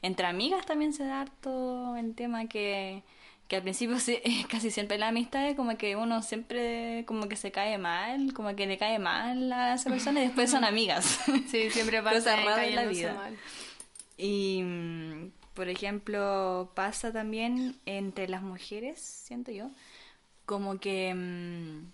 Entre 0.00 0.26
amigas 0.26 0.64
también 0.64 0.92
se 0.92 1.04
da 1.04 1.20
harto 1.20 1.96
el 1.96 2.14
tema 2.14 2.46
que, 2.46 3.02
que 3.48 3.56
al 3.56 3.62
principio 3.62 3.98
sí, 3.98 4.20
casi 4.50 4.70
siempre 4.70 4.98
la 4.98 5.08
amistad 5.08 5.46
es 5.48 5.56
como 5.56 5.76
que 5.76 5.96
uno 5.96 6.22
siempre 6.22 7.04
como 7.06 7.28
que 7.28 7.36
se 7.36 7.52
cae 7.52 7.76
mal, 7.78 8.32
como 8.32 8.54
que 8.56 8.66
le 8.66 8.78
cae 8.78 8.98
mal 8.98 9.52
a 9.52 9.74
esa 9.74 9.90
persona 9.90 10.20
y 10.20 10.26
después 10.26 10.50
son 10.50 10.64
amigas. 10.64 11.20
Sí, 11.48 11.70
siempre 11.70 12.02
pasa 12.02 12.64
en 12.64 12.74
la 12.74 12.84
vida. 12.86 13.14
mal. 13.14 13.36
Y, 14.16 14.62
por 15.54 15.68
ejemplo, 15.68 16.72
pasa 16.74 17.12
también 17.12 17.78
entre 17.86 18.28
las 18.28 18.42
mujeres, 18.42 19.00
siento 19.00 19.50
yo, 19.52 19.70
como 20.46 20.78
que 20.80 21.14
mm, 21.14 21.86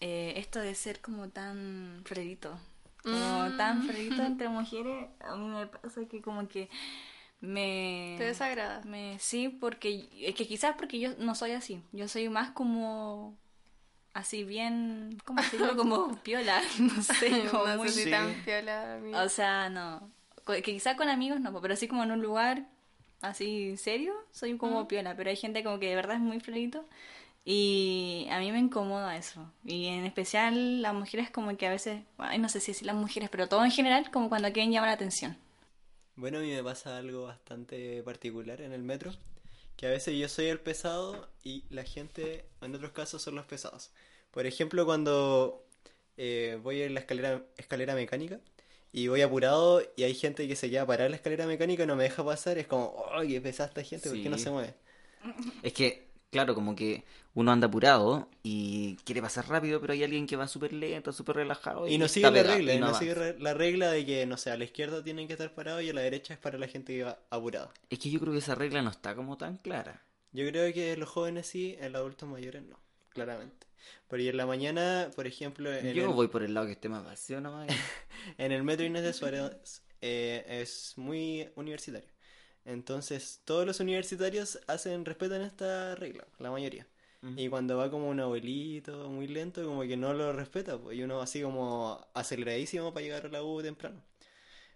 eh, 0.00 0.34
esto 0.36 0.60
de 0.60 0.74
ser 0.74 1.00
como 1.00 1.28
tan 1.28 2.02
Fredito, 2.04 2.58
como 3.02 3.56
tan 3.56 3.82
Fredito 3.84 4.22
entre 4.24 4.48
mujeres, 4.48 5.08
a 5.20 5.36
mí 5.36 5.46
me 5.46 5.66
pasa 5.66 6.04
que 6.06 6.20
como 6.22 6.48
que 6.48 6.68
me... 7.40 8.14
¿Te 8.18 8.24
desagrada? 8.24 8.80
me 8.84 9.18
sí, 9.18 9.48
porque 9.48 10.08
es 10.20 10.34
que 10.34 10.46
quizás 10.46 10.76
porque 10.76 10.98
yo 10.98 11.10
no 11.18 11.34
soy 11.34 11.52
así, 11.52 11.82
yo 11.92 12.08
soy 12.08 12.28
más 12.28 12.50
como 12.50 13.36
así 14.14 14.44
bien, 14.44 15.18
¿cómo 15.24 15.42
decirlo? 15.42 15.76
Como 15.76 16.16
piola, 16.22 16.62
no 16.78 17.02
sé, 17.02 17.48
como 17.50 17.66
no 17.66 17.76
muy... 17.76 17.88
sé 17.88 17.94
si 17.94 18.04
Sí. 18.04 18.10
tan 18.10 18.32
piola, 18.44 18.94
amiga. 18.94 19.22
O 19.22 19.28
sea, 19.28 19.68
no. 19.68 20.10
Que 20.46 20.62
quizás 20.62 20.96
con 20.96 21.08
amigos 21.08 21.40
no, 21.40 21.60
pero 21.60 21.74
así 21.74 21.88
como 21.88 22.02
en 22.04 22.12
un 22.12 22.22
lugar 22.22 22.66
así 23.20 23.76
serio, 23.76 24.12
soy 24.32 24.56
como 24.56 24.86
piola. 24.88 25.16
Pero 25.16 25.30
hay 25.30 25.36
gente 25.36 25.64
como 25.64 25.78
que 25.78 25.88
de 25.88 25.96
verdad 25.96 26.16
es 26.16 26.22
muy 26.22 26.40
florito. 26.40 26.84
Y 27.44 28.26
a 28.30 28.38
mí 28.38 28.50
me 28.52 28.58
incomoda 28.58 29.16
eso. 29.16 29.50
Y 29.64 29.86
en 29.86 30.04
especial 30.06 30.80
las 30.80 30.94
mujeres 30.94 31.30
como 31.30 31.54
que 31.56 31.66
a 31.66 31.70
veces, 31.70 32.02
ay, 32.16 32.38
no 32.38 32.48
sé 32.48 32.60
si 32.60 32.72
decir 32.72 32.86
las 32.86 32.96
mujeres, 32.96 33.28
pero 33.30 33.48
todo 33.48 33.64
en 33.64 33.70
general 33.70 34.10
como 34.10 34.30
cuando 34.30 34.50
quieren 34.52 34.72
llamar 34.72 34.88
la 34.88 34.94
atención. 34.94 35.36
Bueno, 36.16 36.38
a 36.38 36.40
mí 36.40 36.50
me 36.50 36.62
pasa 36.62 36.96
algo 36.96 37.24
bastante 37.24 38.02
particular 38.02 38.60
en 38.60 38.72
el 38.72 38.82
metro, 38.82 39.12
que 39.76 39.86
a 39.86 39.90
veces 39.90 40.16
yo 40.16 40.28
soy 40.28 40.46
el 40.46 40.60
pesado 40.60 41.28
y 41.42 41.64
la 41.70 41.82
gente 41.82 42.46
en 42.62 42.74
otros 42.74 42.92
casos 42.92 43.20
son 43.20 43.34
los 43.34 43.44
pesados. 43.46 43.90
Por 44.30 44.46
ejemplo, 44.46 44.86
cuando 44.86 45.66
eh, 46.16 46.58
voy 46.62 46.82
en 46.82 46.94
la 46.94 47.00
escalera, 47.00 47.42
escalera 47.56 47.94
mecánica 47.94 48.40
y 48.96 49.08
voy 49.08 49.22
apurado 49.22 49.82
y 49.96 50.04
hay 50.04 50.14
gente 50.14 50.46
que 50.46 50.54
se 50.54 50.70
queda 50.70 50.86
parada 50.86 51.06
en 51.06 51.10
la 51.10 51.16
escalera 51.16 51.48
mecánica 51.48 51.82
y 51.82 51.86
no 51.86 51.96
me 51.96 52.04
deja 52.04 52.24
pasar, 52.24 52.58
es 52.58 52.68
como, 52.68 52.84
oh, 52.84 53.22
qué 53.26 53.40
pesada 53.40 53.68
esta 53.68 53.82
gente, 53.82 54.08
¿por 54.08 54.22
qué 54.22 54.28
no 54.28 54.38
se 54.38 54.50
mueve? 54.50 54.74
Es 55.64 55.72
que, 55.72 56.06
claro, 56.30 56.54
como 56.54 56.76
que 56.76 57.02
uno 57.34 57.50
anda 57.50 57.66
apurado 57.66 58.28
y 58.44 58.94
quiere 59.04 59.20
pasar 59.20 59.48
rápido, 59.48 59.80
pero 59.80 59.94
hay 59.94 60.04
alguien 60.04 60.28
que 60.28 60.36
va 60.36 60.46
súper 60.46 60.72
lento, 60.72 61.12
súper 61.12 61.34
relajado. 61.34 61.88
Y 61.88 61.98
no 61.98 62.06
sigue 62.06 62.30
la 62.30 62.32
pegado, 62.32 62.54
regla, 62.54 62.74
y 62.74 62.78
no 62.78 62.94
sigue 62.94 63.36
la 63.40 63.52
regla 63.52 63.90
de 63.90 64.06
que, 64.06 64.26
no 64.26 64.36
sé, 64.36 64.52
a 64.52 64.56
la 64.56 64.62
izquierda 64.62 65.02
tienen 65.02 65.26
que 65.26 65.32
estar 65.32 65.52
parados 65.52 65.82
y 65.82 65.90
a 65.90 65.92
la 65.92 66.02
derecha 66.02 66.34
es 66.34 66.38
para 66.38 66.56
la 66.56 66.68
gente 66.68 66.94
que 66.94 67.02
va 67.02 67.18
apurada. 67.30 67.72
Es 67.90 67.98
que 67.98 68.10
yo 68.10 68.20
creo 68.20 68.32
que 68.32 68.38
esa 68.38 68.54
regla 68.54 68.80
no 68.80 68.90
está 68.90 69.16
como 69.16 69.36
tan 69.36 69.56
clara. 69.56 70.04
Yo 70.30 70.46
creo 70.46 70.72
que 70.72 70.96
los 70.96 71.08
jóvenes 71.08 71.48
sí, 71.48 71.76
en 71.80 71.90
los 71.90 71.98
adultos 71.98 72.28
mayores 72.28 72.62
no, 72.62 72.78
claramente. 73.08 73.66
Porque 74.08 74.28
en 74.28 74.36
la 74.36 74.46
mañana, 74.46 75.10
por 75.14 75.26
ejemplo, 75.26 75.72
en, 75.72 75.92
Yo 75.94 76.06
el, 76.06 76.12
voy 76.12 76.28
por 76.28 76.42
el 76.42 76.54
lado 76.54 76.66
que 76.66 76.72
esté 76.72 76.88
más 76.88 77.04
vacío 77.04 77.40
nomás. 77.40 77.68
en 78.38 78.52
el 78.52 78.62
metro 78.62 78.84
Inés 78.86 79.02
de 79.02 79.12
Suárez 79.12 79.82
eh, 80.00 80.44
es 80.48 80.94
muy 80.96 81.48
universitario. 81.56 82.08
Entonces, 82.64 83.42
todos 83.44 83.66
los 83.66 83.80
universitarios 83.80 84.58
hacen, 84.66 85.04
respetan 85.04 85.42
esta 85.42 85.94
regla, 85.96 86.26
la 86.38 86.50
mayoría. 86.50 86.86
Y 87.36 87.48
cuando 87.48 87.78
va 87.78 87.90
como 87.90 88.10
un 88.10 88.20
abuelito 88.20 89.08
muy 89.08 89.26
lento, 89.26 89.64
como 89.64 89.80
que 89.84 89.96
no 89.96 90.12
lo 90.12 90.34
respeta, 90.34 90.76
pues, 90.76 90.98
y 90.98 91.02
uno 91.02 91.16
va 91.16 91.24
así 91.24 91.40
como 91.40 92.06
aceleradísimo 92.12 92.92
para 92.92 93.02
llegar 93.02 93.24
a 93.24 93.28
la 93.30 93.42
U 93.42 93.62
temprano. 93.62 94.02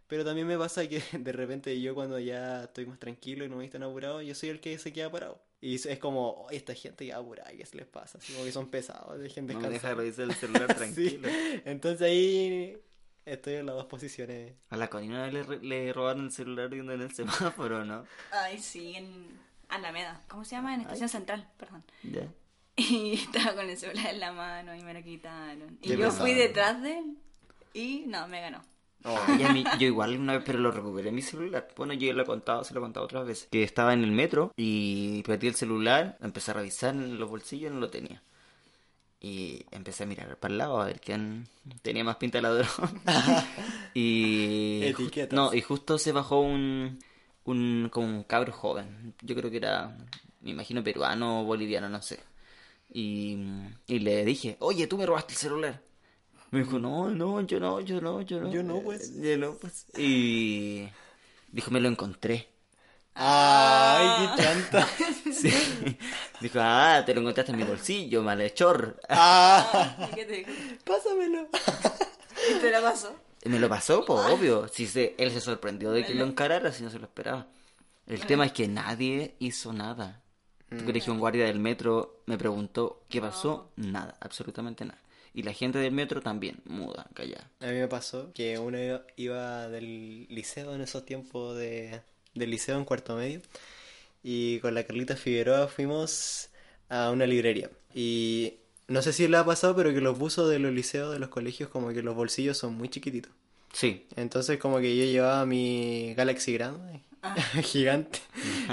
Pero 0.06 0.24
también 0.24 0.46
me 0.46 0.56
pasa 0.56 0.88
que 0.88 1.02
de 1.12 1.32
repente 1.32 1.78
yo 1.80 1.94
cuando 1.94 2.18
ya 2.18 2.64
estoy 2.64 2.86
más 2.86 2.98
tranquilo 2.98 3.44
y 3.44 3.48
no 3.48 3.56
me 3.56 3.66
estoy 3.66 3.80
tan 3.80 3.88
apurado, 3.88 4.22
yo 4.22 4.34
soy 4.34 4.48
el 4.48 4.60
que 4.60 4.78
se 4.78 4.92
queda 4.92 5.10
parado. 5.10 5.40
Y 5.60 5.74
es 5.74 5.98
como, 5.98 6.32
"Oye, 6.44 6.56
esta 6.56 6.74
gente 6.74 7.04
ya 7.06 7.16
apurada, 7.16 7.50
¿qué 7.50 7.66
se 7.66 7.76
les 7.76 7.86
pasa? 7.86 8.18
Así 8.18 8.32
como 8.32 8.44
que 8.44 8.52
son 8.52 8.68
pesados, 8.70 9.18
dejen 9.18 9.46
No 9.46 9.54
me 9.60 9.68
deja 9.68 9.92
descansar. 9.94 9.96
revisar 9.98 10.24
el 10.24 10.34
celular 10.66 10.68
Sí. 10.72 10.76
tranquilo. 10.78 11.28
Entonces 11.64 12.02
ahí 12.02 12.78
estoy 13.24 13.54
en 13.54 13.66
las 13.66 13.74
dos 13.74 13.86
posiciones. 13.86 14.54
A 14.70 14.76
la 14.76 14.88
Conina 14.88 15.26
le, 15.28 15.42
re- 15.42 15.60
le 15.62 15.92
robaron 15.92 16.26
el 16.26 16.30
celular 16.32 16.68
viendo 16.68 16.92
en 16.92 17.00
el 17.02 17.10
semáforo, 17.14 17.84
¿no? 17.84 18.04
Ay, 18.30 18.58
sí, 18.60 18.94
en 18.94 19.38
Alameda. 19.68 20.22
¿Cómo 20.28 20.44
se 20.44 20.52
llama? 20.56 20.74
En 20.74 20.82
Estación 20.82 21.08
Central, 21.08 21.50
perdón. 21.56 21.84
Ya. 22.04 22.28
Y 22.80 23.14
estaba 23.14 23.56
con 23.56 23.68
el 23.68 23.76
celular 23.76 24.06
en 24.14 24.20
la 24.20 24.30
mano 24.32 24.72
y 24.76 24.82
me 24.82 24.94
lo 24.94 25.02
quitaron. 25.02 25.76
Y 25.82 25.88
Qué 25.88 25.96
yo 25.96 26.04
pesado. 26.06 26.20
fui 26.20 26.34
detrás 26.34 26.80
de 26.80 26.98
él 26.98 27.16
y 27.74 28.04
no, 28.06 28.28
me 28.28 28.40
ganó. 28.40 28.62
Y 29.38 29.42
a 29.42 29.52
mí- 29.52 29.64
yo 29.78 29.86
igual 29.86 30.18
una 30.18 30.34
vez, 30.34 30.42
pero 30.44 30.58
lo 30.58 30.70
recuperé 30.70 31.10
mi 31.12 31.22
celular. 31.22 31.68
Bueno, 31.76 31.94
yo 31.94 32.12
lo 32.12 32.22
he 32.22 32.26
contado, 32.26 32.64
se 32.64 32.74
lo 32.74 32.80
he 32.80 32.82
contado 32.82 33.06
otras 33.06 33.26
veces. 33.26 33.48
Que 33.50 33.62
estaba 33.62 33.92
en 33.94 34.02
el 34.04 34.10
metro 34.12 34.52
y 34.56 35.22
perdí 35.22 35.46
el 35.48 35.54
celular, 35.54 36.18
empecé 36.20 36.50
a 36.50 36.54
revisar 36.54 36.94
en 36.94 37.18
los 37.18 37.28
bolsillos 37.30 37.70
y 37.70 37.74
no 37.74 37.80
lo 37.80 37.88
tenía. 37.90 38.22
Y 39.20 39.64
empecé 39.72 40.04
a 40.04 40.06
mirar 40.06 40.36
para 40.36 40.52
el 40.52 40.58
lado 40.58 40.80
a 40.80 40.84
ver 40.86 41.00
quién 41.00 41.48
tenía 41.82 42.04
más 42.04 42.16
pinta 42.16 42.38
de 42.38 42.42
ladrón. 42.42 42.68
y 43.94 44.84
Etiquetas. 44.84 45.34
no, 45.36 45.52
y 45.54 45.60
justo 45.60 45.98
se 45.98 46.12
bajó 46.12 46.40
un 46.40 46.98
un 47.44 47.88
como 47.90 48.06
un 48.08 48.24
cabro 48.24 48.52
joven. 48.52 49.14
Yo 49.22 49.34
creo 49.34 49.50
que 49.50 49.56
era, 49.56 49.96
me 50.42 50.50
imagino 50.50 50.84
peruano 50.84 51.40
o 51.40 51.44
boliviano, 51.44 51.88
no 51.88 52.02
sé. 52.02 52.20
Y, 52.92 53.38
y 53.86 53.98
le 54.00 54.24
dije, 54.24 54.56
"Oye, 54.60 54.86
tú 54.86 54.98
me 54.98 55.06
robaste 55.06 55.32
el 55.32 55.38
celular." 55.38 55.80
Me 56.50 56.60
dijo, 56.60 56.78
no, 56.78 57.10
no, 57.10 57.40
yo 57.42 57.60
no, 57.60 57.80
yo 57.80 58.00
no, 58.00 58.22
yo 58.22 58.40
no. 58.40 58.50
Yo 58.50 58.62
no, 58.62 58.80
pues. 58.80 59.12
Yo 59.20 59.36
no, 59.36 59.52
pues. 59.54 59.86
Y 59.96 60.88
dijo, 61.52 61.70
me 61.70 61.80
lo 61.80 61.88
encontré. 61.88 62.48
¡Ay, 63.14 64.28
qué 64.36 64.42
chanta! 64.42 64.88
Sí. 65.32 65.52
Dijo, 66.40 66.58
ah, 66.60 67.02
te 67.04 67.14
lo 67.14 67.20
encontraste 67.20 67.52
en 67.52 67.58
mi 67.58 67.64
bolsillo, 67.64 68.22
malhechor. 68.22 68.98
¡Ah! 69.08 70.08
¿Y 70.10 70.14
qué 70.14 70.24
te 70.24 70.32
dijo? 70.32 70.50
Pásamelo. 70.84 71.48
¿Y 72.50 72.58
te 72.60 72.70
la 72.70 72.80
pasó? 72.80 73.14
Me 73.44 73.58
lo 73.58 73.68
pasó, 73.68 74.04
pues 74.04 74.20
obvio. 74.26 74.66
Sí, 74.68 74.86
se, 74.86 75.14
él 75.18 75.30
se 75.30 75.40
sorprendió 75.40 75.92
de 75.92 76.04
que 76.04 76.14
lo 76.14 76.24
encarara, 76.24 76.72
si 76.72 76.82
no 76.82 76.90
se 76.90 76.98
lo 76.98 77.04
esperaba. 77.04 77.46
El 78.06 78.24
tema 78.26 78.46
es 78.46 78.52
que 78.52 78.66
nadie 78.66 79.36
hizo 79.38 79.72
nada. 79.72 80.22
Tú 80.70 80.84
crees 80.84 81.04
que 81.04 81.10
un 81.10 81.20
guardia 81.20 81.46
del 81.46 81.60
metro 81.60 82.22
me 82.26 82.36
preguntó 82.36 83.04
qué 83.08 83.20
pasó? 83.20 83.70
Nada, 83.76 84.16
absolutamente 84.20 84.84
nada. 84.84 85.00
Y 85.38 85.44
la 85.44 85.52
gente 85.52 85.78
del 85.78 85.92
metro 85.92 86.20
también, 86.20 86.56
muda, 86.64 87.06
callada. 87.14 87.48
A 87.60 87.66
mí 87.66 87.74
me 87.74 87.86
pasó 87.86 88.32
que 88.34 88.58
uno 88.58 88.76
iba- 89.16 89.68
del 89.68 90.26
liceo 90.28 90.74
en 90.74 90.80
esos 90.80 91.06
tiempos 91.06 91.56
de, 91.56 92.00
del 92.34 92.50
liceo 92.50 92.76
en 92.76 92.84
cuarto 92.84 93.14
medio 93.14 93.40
y 94.24 94.58
con 94.58 94.74
la 94.74 94.82
Carlita 94.82 95.14
Figueroa 95.14 95.68
fuimos 95.68 96.48
a 96.88 97.12
una 97.12 97.24
librería. 97.24 97.70
Y 97.94 98.54
no 98.88 99.00
sé 99.00 99.12
si 99.12 99.28
le 99.28 99.36
ha 99.36 99.44
pasado 99.44 99.76
pero 99.76 99.94
que 99.94 100.00
los 100.00 100.18
buzos 100.18 100.50
de 100.50 100.58
los 100.58 100.72
liceos 100.72 101.12
de 101.12 101.20
los 101.20 101.28
colegios 101.28 101.68
como 101.70 101.90
que 101.90 102.02
los 102.02 102.16
bolsillos 102.16 102.58
son 102.58 102.74
muy 102.74 102.88
chiquititos. 102.88 103.30
Sí, 103.72 104.06
entonces 104.16 104.58
como 104.58 104.80
que 104.80 104.96
yo 104.96 105.04
llevaba 105.04 105.46
mi 105.46 106.14
Galaxy 106.16 106.54
grande 106.54 107.02
gigante 107.62 108.18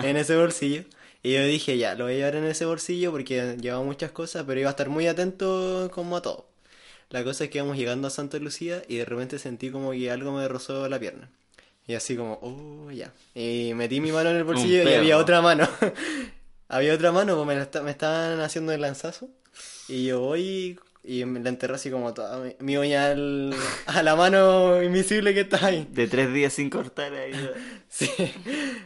en 0.01 0.17
ese 0.17 0.36
bolsillo. 0.36 0.84
Y 1.22 1.34
yo 1.34 1.45
dije 1.45 1.77
ya 1.77 1.93
lo 1.93 2.05
voy 2.05 2.13
a 2.13 2.17
llevar 2.17 2.36
en 2.38 2.45
ese 2.45 2.65
bolsillo 2.65 3.12
porque 3.12 3.55
llevaba 3.62 3.84
muchas 3.84 4.10
cosas 4.10 4.45
pero 4.48 4.60
iba 4.60 4.69
a 4.69 4.72
estar 4.72 4.89
muy 4.89 5.05
atento 5.05 5.91
como 5.93 6.17
a 6.17 6.24
todo 6.24 6.55
la 7.10 7.24
cosa 7.24 7.46
es 7.46 7.50
que 7.50 7.60
íbamos 7.60 7.78
llegando 7.78 8.08
a 8.08 8.12
Santa 8.12 8.38
Lucía 8.40 8.84
y 8.88 8.98
de 8.98 9.06
repente 9.06 9.40
sentí 9.40 9.70
como 9.70 9.92
que 9.92 10.10
algo 10.12 10.32
me 10.32 10.48
rozó 10.48 10.88
la 10.90 11.00
pierna. 11.00 11.30
Y 11.88 11.94
así 11.94 12.16
como, 12.16 12.40
oh, 12.42 12.92
ya. 12.92 13.14
Y 13.36 13.74
metí 13.76 14.02
mi 14.02 14.12
mano 14.12 14.32
en 14.32 14.38
el 14.38 14.44
bolsillo 14.44 14.90
y 14.90 14.94
había 14.94 15.18
otra 15.18 15.42
mano. 15.42 15.68
había 16.68 16.94
otra 16.96 17.12
mano, 17.12 17.36
pues 17.36 17.48
me, 17.48 17.56
la 17.56 17.82
me 17.84 17.92
estaban 17.92 18.40
haciendo 18.42 18.72
el 18.74 18.82
lanzazo. 18.82 19.30
Y 19.88 20.06
yo 20.06 20.20
voy 20.20 20.80
y 21.04 21.24
me 21.26 21.40
la 21.40 21.50
enterré 21.50 21.76
así 21.76 21.92
como 21.92 22.12
toda 22.16 22.40
mi, 22.44 22.56
mi 22.60 22.78
uña 22.78 23.12
al- 23.12 23.54
a 23.86 24.02
la 24.02 24.16
mano 24.16 24.82
invisible 24.82 25.36
que 25.36 25.42
está 25.42 25.64
ahí. 25.68 25.88
de 25.92 26.08
tres 26.08 26.34
días 26.34 26.54
sin 26.54 26.70
cortar 26.72 27.14
ahí. 27.14 27.34
Sí. 27.88 28.10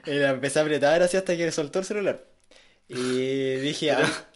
Y 0.06 0.12
la 0.12 0.32
empecé 0.32 0.60
a 0.60 0.62
apretar 0.62 1.02
así 1.02 1.18
hasta 1.18 1.36
que 1.36 1.52
soltó 1.52 1.80
el 1.80 1.86
celular. 1.86 2.24
Y 2.88 3.56
dije, 3.56 3.92
ah, 3.92 4.29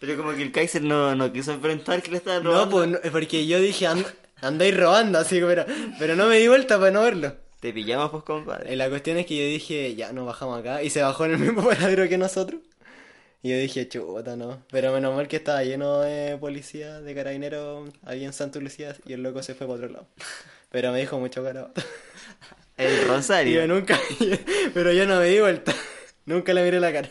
Pero 0.00 0.16
como 0.16 0.34
que 0.34 0.42
el 0.42 0.52
Kaiser 0.52 0.82
no, 0.82 1.14
no 1.14 1.32
quiso 1.32 1.52
enfrentar 1.52 2.02
que 2.02 2.10
le 2.10 2.18
estaban 2.18 2.44
no, 2.44 2.50
robando. 2.52 2.70
pues 2.76 2.88
no, 2.88 2.98
porque 3.12 3.46
yo 3.46 3.60
dije, 3.60 3.86
"And- 3.86 4.06
andáis 4.42 4.76
robando, 4.76 5.18
así 5.18 5.38
que, 5.40 5.46
pero, 5.46 5.64
pero 5.98 6.16
no 6.16 6.26
me 6.26 6.38
di 6.38 6.48
vuelta 6.48 6.78
para 6.78 6.90
no 6.90 7.02
verlo. 7.02 7.34
Te 7.60 7.72
pillamos, 7.72 8.10
pues, 8.10 8.22
compadre. 8.24 8.72
Eh, 8.72 8.76
La 8.76 8.88
cuestión 8.90 9.16
es 9.16 9.26
que 9.26 9.36
yo 9.36 9.44
dije, 9.44 9.94
ya 9.94 10.12
nos 10.12 10.26
bajamos 10.26 10.60
acá, 10.60 10.82
y 10.82 10.90
se 10.90 11.02
bajó 11.02 11.24
en 11.24 11.32
el 11.32 11.38
mismo 11.38 11.62
paradero 11.68 12.08
que 12.08 12.18
nosotros. 12.18 12.60
Y 13.42 13.50
yo 13.50 13.56
dije, 13.58 13.88
chuta, 13.88 14.36
no. 14.36 14.62
Pero 14.70 14.92
menos 14.92 15.14
mal 15.14 15.28
que 15.28 15.36
estaba 15.36 15.62
lleno 15.64 16.00
de 16.00 16.36
policía, 16.38 17.00
de 17.00 17.14
carabineros, 17.14 17.90
ahí 18.04 18.24
en 18.24 18.32
Santa 18.32 18.58
Lucía, 18.58 18.96
y 19.06 19.12
el 19.14 19.22
loco 19.22 19.42
se 19.42 19.54
fue 19.54 19.66
para 19.66 19.76
otro 19.78 19.88
lado. 19.88 20.06
Pero 20.70 20.92
me 20.92 21.00
dijo 21.00 21.18
mucho 21.18 21.42
carabato. 21.42 21.80
El 22.76 22.92
Y 22.92 23.00
yo 23.02 23.06
Rosario. 23.14 23.66
nunca, 23.68 23.98
pero 24.74 24.92
yo 24.92 25.06
no 25.06 25.20
me 25.20 25.26
di 25.26 25.38
vuelta. 25.40 25.72
Nunca 26.26 26.52
le 26.52 26.64
miré 26.64 26.80
la 26.80 26.92
cara. 26.92 27.08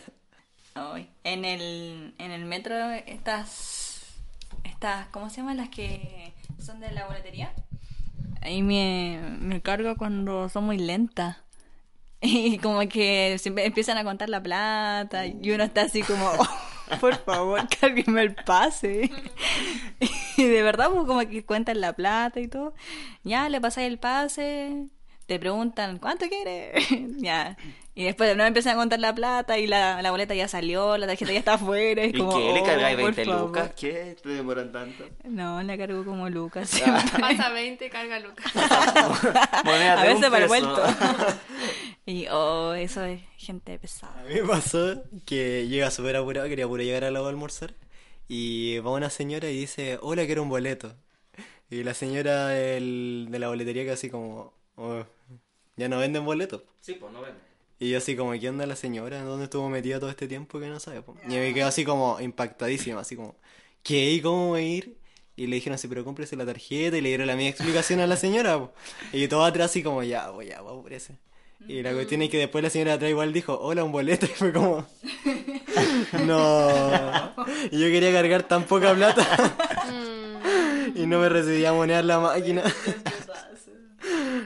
Ay, 0.74 1.08
En 1.24 1.44
el, 1.44 2.14
en 2.18 2.30
el 2.30 2.44
metro, 2.44 2.90
estas, 2.90 4.02
estas, 4.62 5.06
¿cómo 5.08 5.30
se 5.30 5.38
llaman 5.38 5.56
las 5.56 5.70
que 5.70 6.32
son 6.58 6.80
de 6.80 6.92
la 6.92 7.06
boletería? 7.06 7.52
Ahí 8.42 8.62
me, 8.62 9.18
me 9.40 9.62
cargo 9.62 9.96
cuando 9.96 10.48
son 10.48 10.64
muy 10.64 10.78
lentas. 10.78 11.38
Y 12.26 12.56
como 12.58 12.80
que 12.88 13.36
siempre 13.38 13.66
empiezan 13.66 13.98
a 13.98 14.04
contar 14.04 14.30
la 14.30 14.42
plata 14.42 15.26
y 15.26 15.50
uno 15.50 15.62
está 15.64 15.82
así 15.82 16.02
como, 16.02 16.26
"Oh, 16.38 16.96
por 16.98 17.16
favor, 17.22 17.60
cárgueme 17.80 18.22
el 18.22 18.34
pase. 18.34 19.10
Y 20.38 20.44
de 20.44 20.62
verdad, 20.62 20.88
pues 20.90 21.06
como 21.06 21.20
que 21.20 21.44
cuentan 21.44 21.80
la 21.82 21.92
plata 21.92 22.40
y 22.40 22.48
todo. 22.48 22.74
Ya, 23.24 23.48
le 23.50 23.60
pasáis 23.60 23.88
el 23.88 23.98
pase, 23.98 24.86
te 25.26 25.38
preguntan, 25.38 25.98
¿cuánto 25.98 26.26
quieres? 26.28 26.86
ya. 27.18 27.56
Y 27.96 28.02
después 28.04 28.28
de 28.28 28.34
nuevo 28.34 28.48
empiezan 28.48 28.72
a 28.74 28.76
contar 28.76 28.98
la 28.98 29.14
plata 29.14 29.56
y 29.56 29.68
la, 29.68 30.02
la 30.02 30.10
boleta 30.10 30.34
ya 30.34 30.48
salió, 30.48 30.98
la 30.98 31.06
tarjeta 31.06 31.32
ya 31.32 31.38
está 31.38 31.54
afuera. 31.54 32.04
Y, 32.04 32.08
¿Y 32.08 32.18
como, 32.18 32.36
qué? 32.36 32.52
¿Le 32.52 32.60
"Oh, 32.60 32.64
cargáis 32.64 32.96
por 32.96 33.04
20 33.14 33.24
favor". 33.24 33.46
lucas? 33.46 33.70
¿Qué? 33.78 34.16
¿Te 34.20 34.28
demoran 34.30 34.72
tanto? 34.72 35.04
No, 35.22 35.62
la 35.62 35.78
cargo 35.78 36.04
como 36.04 36.28
Lucas. 36.28 36.82
Pasa 37.20 37.50
20 37.50 37.86
y 37.86 37.90
carga 37.90 38.18
Lucas. 38.18 38.52
Moneda 39.64 40.00
a 40.02 40.04
veces 40.06 40.28
para 40.30 40.46
vuelto. 40.48 40.82
y 42.06 42.26
oh, 42.32 42.74
eso 42.74 43.04
es 43.04 43.20
gente 43.36 43.78
pesada. 43.78 44.18
A 44.20 44.24
mí 44.24 44.34
me 44.34 44.48
pasó 44.48 45.02
que 45.24 45.68
llega 45.68 45.90
súper 45.92 46.16
apurado, 46.16 46.48
quería 46.48 46.66
puro 46.66 46.82
llegar 46.82 47.04
al 47.04 47.14
lado 47.14 47.26
a 47.26 47.30
almorzar. 47.30 47.74
Y 48.26 48.78
va 48.78 48.90
una 48.90 49.10
señora 49.10 49.48
y 49.50 49.56
dice, 49.58 49.98
hola, 50.02 50.24
quiero 50.26 50.42
un 50.42 50.48
boleto. 50.48 50.94
Y 51.70 51.82
la 51.84 51.94
señora 51.94 52.48
del- 52.48 53.28
de 53.30 53.38
la 53.38 53.48
boletería 53.48 53.84
que 53.84 53.90
así 53.92 54.10
como, 54.10 54.52
"Oh, 54.76 55.04
ya 55.76 55.88
no 55.88 55.98
venden 55.98 56.24
boletos. 56.24 56.62
Sí, 56.80 56.94
pues 56.94 57.12
no 57.12 57.20
ven. 57.22 57.34
Y 57.78 57.90
yo 57.90 57.98
así 57.98 58.16
como, 58.16 58.32
¿qué 58.32 58.48
onda 58.48 58.66
la 58.66 58.76
señora? 58.76 59.22
¿Dónde 59.22 59.44
estuvo 59.44 59.68
metida 59.68 59.98
todo 59.98 60.10
este 60.10 60.28
tiempo 60.28 60.60
que 60.60 60.68
no 60.68 60.78
sabe? 60.80 61.02
po?". 61.02 61.16
Y 61.24 61.34
me 61.34 61.52
quedo 61.52 61.66
así 61.66 61.84
como 61.84 62.20
impactadísima, 62.20 63.00
así 63.00 63.16
como, 63.16 63.36
¿qué? 63.82 64.12
¿Y 64.12 64.20
cómo 64.20 64.48
voy 64.48 64.60
a 64.60 64.64
ir? 64.64 64.96
Y 65.36 65.48
le 65.48 65.56
dijeron 65.56 65.74
así, 65.74 65.88
pero 65.88 66.04
cómprese 66.04 66.36
la 66.36 66.46
tarjeta 66.46 66.96
y 66.96 67.00
le 67.00 67.08
dieron 67.08 67.26
la 67.26 67.34
misma 67.34 67.50
explicación 67.50 68.00
a 68.00 68.06
la 68.06 68.16
señora. 68.16 68.58
po. 68.58 68.72
Y 69.12 69.26
todo 69.28 69.44
atrás 69.44 69.70
así 69.70 69.82
como, 69.82 70.02
ya, 70.02 70.30
voy, 70.30 70.46
ya, 70.46 70.60
voy, 70.60 70.78
apúrese. 70.78 71.18
Y 71.66 71.82
la 71.82 71.92
cuestión 71.92 72.20
es 72.22 72.30
que 72.30 72.38
después 72.38 72.62
la 72.62 72.70
señora 72.70 72.92
de 72.92 72.96
atrás 72.96 73.10
igual 73.10 73.32
dijo, 73.32 73.58
hola, 73.58 73.84
un 73.84 73.92
boleto. 73.92 74.26
Y 74.30 74.30
fue 74.30 74.52
como, 74.52 74.86
no. 76.26 77.34
Y 77.70 77.80
yo 77.80 77.86
quería 77.88 78.12
cargar 78.12 78.42
tan 78.44 78.64
poca 78.64 78.94
plata. 78.94 79.26
y 80.94 81.06
no 81.06 81.18
me 81.18 81.28
recibía 81.28 81.72
moneda 81.72 82.00
en 82.00 82.06
la 82.06 82.20
máquina. 82.20 82.62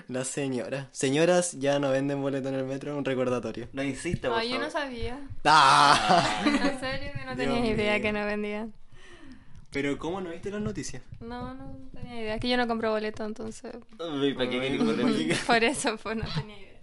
La 0.09 0.25
señora. 0.25 0.89
Señoras 0.91 1.53
ya 1.59 1.79
no 1.79 1.91
venden 1.91 2.23
boleto 2.23 2.49
en 2.49 2.55
el 2.55 2.65
metro, 2.65 2.97
un 2.97 3.05
recordatorio. 3.05 3.69
No 3.75 3.83
insista, 3.83 4.29
por 4.31 4.39
Ay, 4.39 4.51
yo 4.51 4.59
no 4.59 4.71
sabía. 4.71 5.21
¡Ah! 5.45 6.43
En 6.47 6.81
serio 6.81 7.11
que 7.15 7.25
no 7.27 7.37
tenía 7.37 7.61
Dios 7.63 7.75
idea 7.77 7.93
mío. 7.95 8.03
que 8.03 8.13
no 8.13 8.25
vendían. 8.27 8.73
Pero 9.71 9.99
¿cómo 9.99 10.23
no 10.23 10.31
viste 10.31 10.51
las 10.51 10.63
noticias? 10.63 11.03
No, 11.21 11.53
no 11.55 11.77
tenía 11.93 12.23
idea. 12.23 12.35
Es 12.37 12.41
que 12.41 12.49
yo 12.49 12.57
no 12.57 12.67
compro 12.67 12.91
boleto, 12.91 13.25
entonces. 13.27 13.77
Uy, 13.99 14.33
¿para 14.33 14.49
qué 14.49 14.79
poner? 14.79 15.37
Por 15.47 15.63
eso, 15.65 15.97
pues 16.03 16.17
no 16.17 16.25
tenía 16.35 16.59
idea. 16.59 16.81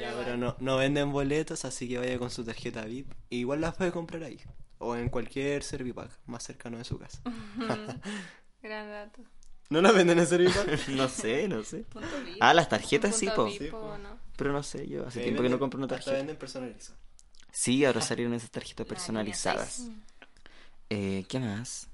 Ya, 0.00 0.14
pero 0.16 0.38
no, 0.38 0.56
no 0.58 0.78
venden 0.78 1.12
boletos, 1.12 1.66
así 1.66 1.86
que 1.86 1.98
vaya 1.98 2.18
con 2.18 2.30
su 2.30 2.44
tarjeta 2.44 2.86
VIP. 2.86 3.12
Y 3.28 3.40
igual 3.40 3.60
las 3.60 3.74
puede 3.76 3.92
comprar 3.92 4.22
ahí. 4.22 4.40
O 4.78 4.96
en 4.96 5.10
cualquier 5.10 5.62
Servipack 5.62 6.10
más 6.24 6.42
cercano 6.44 6.78
de 6.78 6.84
su 6.84 6.98
casa. 6.98 7.20
Gran 8.62 8.88
dato. 8.88 9.20
¿No 9.72 9.80
las 9.80 9.94
venden 9.94 10.18
en 10.18 10.26
Servipack? 10.26 10.88
No 10.88 11.08
sé, 11.08 11.48
no 11.48 11.62
sé. 11.64 11.84
Ah, 12.40 12.52
las 12.54 12.68
tarjetas 12.68 13.16
sí, 13.16 13.28
po. 13.34 13.46
VIP, 13.46 13.72
o 13.74 13.96
no. 13.98 14.18
Pero 14.36 14.52
no 14.52 14.62
sé, 14.62 14.86
yo 14.88 15.06
hace 15.06 15.20
Sí, 15.20 15.24
tiempo 15.24 15.42
que 15.42 15.48
no 15.48 15.56
venden- 15.56 15.58
compro 15.60 15.78
una 15.78 15.86
tarjeta. 15.88 16.12
venden 16.12 16.36
personalizadas. 16.36 16.98
Sí, 17.50 17.84
ahora 17.84 18.00
salieron 18.00 18.34
esas 18.34 18.50
tarjetas 18.50 18.86
personalizadas. 18.86 19.88
Eh, 20.90 21.24
¿Qué 21.28 21.38
más? 21.38 21.88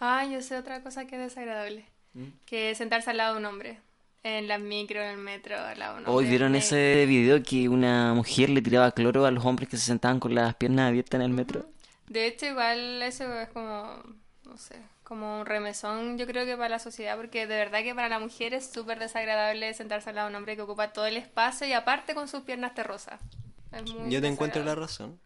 Ah, 0.00 0.24
yo 0.26 0.40
sé 0.42 0.56
otra 0.58 0.82
cosa 0.82 1.06
que 1.06 1.16
es 1.16 1.22
desagradable. 1.22 1.86
¿Mm? 2.14 2.24
Que 2.46 2.70
es 2.70 2.78
sentarse 2.78 3.10
al 3.10 3.16
lado 3.18 3.34
de 3.34 3.40
un 3.40 3.46
hombre. 3.46 3.80
En 4.22 4.48
las 4.48 4.60
micro, 4.60 5.02
en 5.02 5.10
el 5.10 5.18
metro, 5.18 5.58
al 5.58 5.78
lado 5.78 5.96
de 5.96 6.00
un 6.02 6.08
Hoy 6.08 6.12
hombre. 6.16 6.28
vieron 6.30 6.54
Eh, 6.54 6.58
ese 6.58 7.04
video 7.06 7.42
que 7.42 7.68
una 7.68 8.14
mujer 8.14 8.48
le 8.50 8.62
tiraba 8.62 8.90
cloro 8.92 9.26
a 9.26 9.30
los 9.30 9.44
hombres 9.44 9.68
que 9.68 9.76
se 9.76 9.84
sentaban 9.84 10.18
con 10.20 10.34
las 10.34 10.54
piernas 10.54 10.88
abiertas 10.88 11.18
en 11.18 11.22
el 11.22 11.30
metro. 11.32 11.66
De 12.08 12.26
hecho, 12.26 12.46
igual 12.46 13.02
eso 13.02 13.24
es 13.40 13.48
como, 13.50 14.02
no 14.44 14.56
sé, 14.56 14.76
como 15.04 15.40
un 15.40 15.46
remesón, 15.46 16.18
yo 16.18 16.26
creo 16.26 16.44
que 16.46 16.56
para 16.56 16.70
la 16.70 16.78
sociedad, 16.78 17.16
porque 17.16 17.46
de 17.46 17.54
verdad 17.56 17.82
que 17.82 17.94
para 17.94 18.08
la 18.08 18.18
mujer 18.18 18.54
es 18.54 18.70
súper 18.72 18.98
desagradable 18.98 19.72
sentarse 19.74 20.08
al 20.10 20.16
lado 20.16 20.28
de 20.28 20.32
un 20.32 20.36
hombre 20.38 20.56
que 20.56 20.62
ocupa 20.62 20.92
todo 20.92 21.06
el 21.06 21.16
espacio 21.16 21.66
y 21.66 21.72
aparte 21.72 22.14
con 22.14 22.26
sus 22.26 22.42
piernas 22.42 22.74
terrosas. 22.74 23.20
Yo 24.08 24.20
te 24.20 24.28
encuentro 24.28 24.64
la 24.64 24.74
razón. 24.74 25.20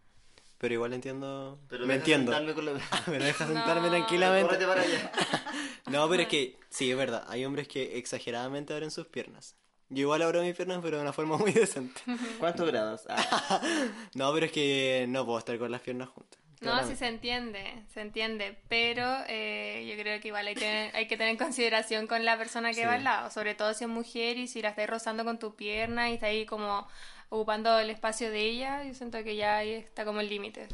Pero 0.59 0.75
igual 0.75 0.93
entiendo. 0.93 1.61
Pero 1.69 1.87
me 1.87 1.99
deja 1.99 2.17
entiendo. 2.17 2.55
con 2.55 2.65
la- 2.67 2.73
Me 3.07 3.19
deja 3.21 3.47
sentarme 3.47 3.83
No. 3.83 3.91
tranquilamente. 3.91 4.47
Córrete 4.57 4.67
para 4.67 4.83
allá. 4.83 5.13
No, 5.87 6.07
pero 6.09 6.23
es 6.25 6.29
que, 6.29 6.59
sí, 6.69 6.91
es 6.91 6.97
verdad. 6.97 7.25
Hay 7.29 7.45
hombres 7.45 7.67
que 7.69 7.97
exageradamente 7.97 8.75
abren 8.75 8.91
sus 8.91 9.07
piernas. 9.07 9.55
Yo 9.89 10.03
igual 10.03 10.21
abro 10.21 10.43
mis 10.43 10.55
piernas, 10.55 10.81
pero 10.83 10.97
de 10.99 11.03
una 11.03 11.13
forma 11.15 11.37
muy 11.39 11.53
decente. 11.53 12.01
¿Cuántos 12.39 12.67
grados? 12.67 13.03
Ah. 13.09 13.61
No, 14.15 14.33
pero 14.35 14.47
es 14.47 14.53
que 14.53 15.07
no 15.09 15.25
puedo 15.25 15.39
estar 15.39 15.57
con 15.59 15.71
las 15.71 15.81
piernas 15.81 16.09
juntas. 16.11 16.39
No, 16.61 16.85
sí 16.87 16.97
se 16.97 17.07
entiende, 17.07 17.65
se 17.93 18.01
entiende, 18.01 18.59
pero 18.69 19.05
eh, 19.29 19.87
yo 19.89 20.01
creo 20.03 20.21
que 20.21 20.29
igual 20.29 20.47
hay, 20.49 20.55
que- 20.55 20.91
hay 20.93 21.07
que 21.07 21.17
tener 21.17 21.31
en 21.33 21.37
consideración 21.39 22.07
con 22.07 22.25
la 22.25 22.37
persona 22.37 22.71
que 22.71 22.77
Sí. 22.81 22.85
va 22.87 22.95
al 22.95 23.05
lado, 23.05 23.31
sobre 23.31 23.55
todo 23.55 23.75
si 23.75 23.85
es 23.85 23.91
mujer 23.91 24.39
y 24.39 24.49
si 24.49 24.61
la 24.63 24.71
estáis 24.71 24.91
rozando 24.91 25.25
con 25.25 25.39
tu 25.39 25.55
pierna 25.55 26.11
y 26.11 26.15
está 26.15 26.27
ahí 26.27 26.47
como 26.47 26.87
ocupando 27.29 27.79
el 27.79 27.91
espacio 27.91 28.31
de 28.31 28.41
ella, 28.41 28.85
yo 28.85 28.95
siento 28.95 29.23
que 29.23 29.37
ya 29.37 29.59
ahí 29.59 29.73
está 29.73 30.05
como 30.05 30.21
el 30.21 30.29
límite. 30.29 30.67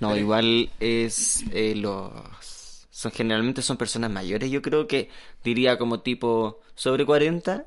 No, 0.00 0.16
igual 0.16 0.70
es 0.80 1.44
eh, 1.52 1.74
los 1.76 2.12
son 2.90 3.12
generalmente 3.12 3.62
son 3.62 3.76
personas 3.78 4.10
mayores, 4.10 4.50
yo 4.50 4.60
creo 4.60 4.86
que 4.86 5.08
diría 5.42 5.78
como 5.78 6.00
tipo 6.00 6.60
sobre 6.74 7.06
40 7.06 7.64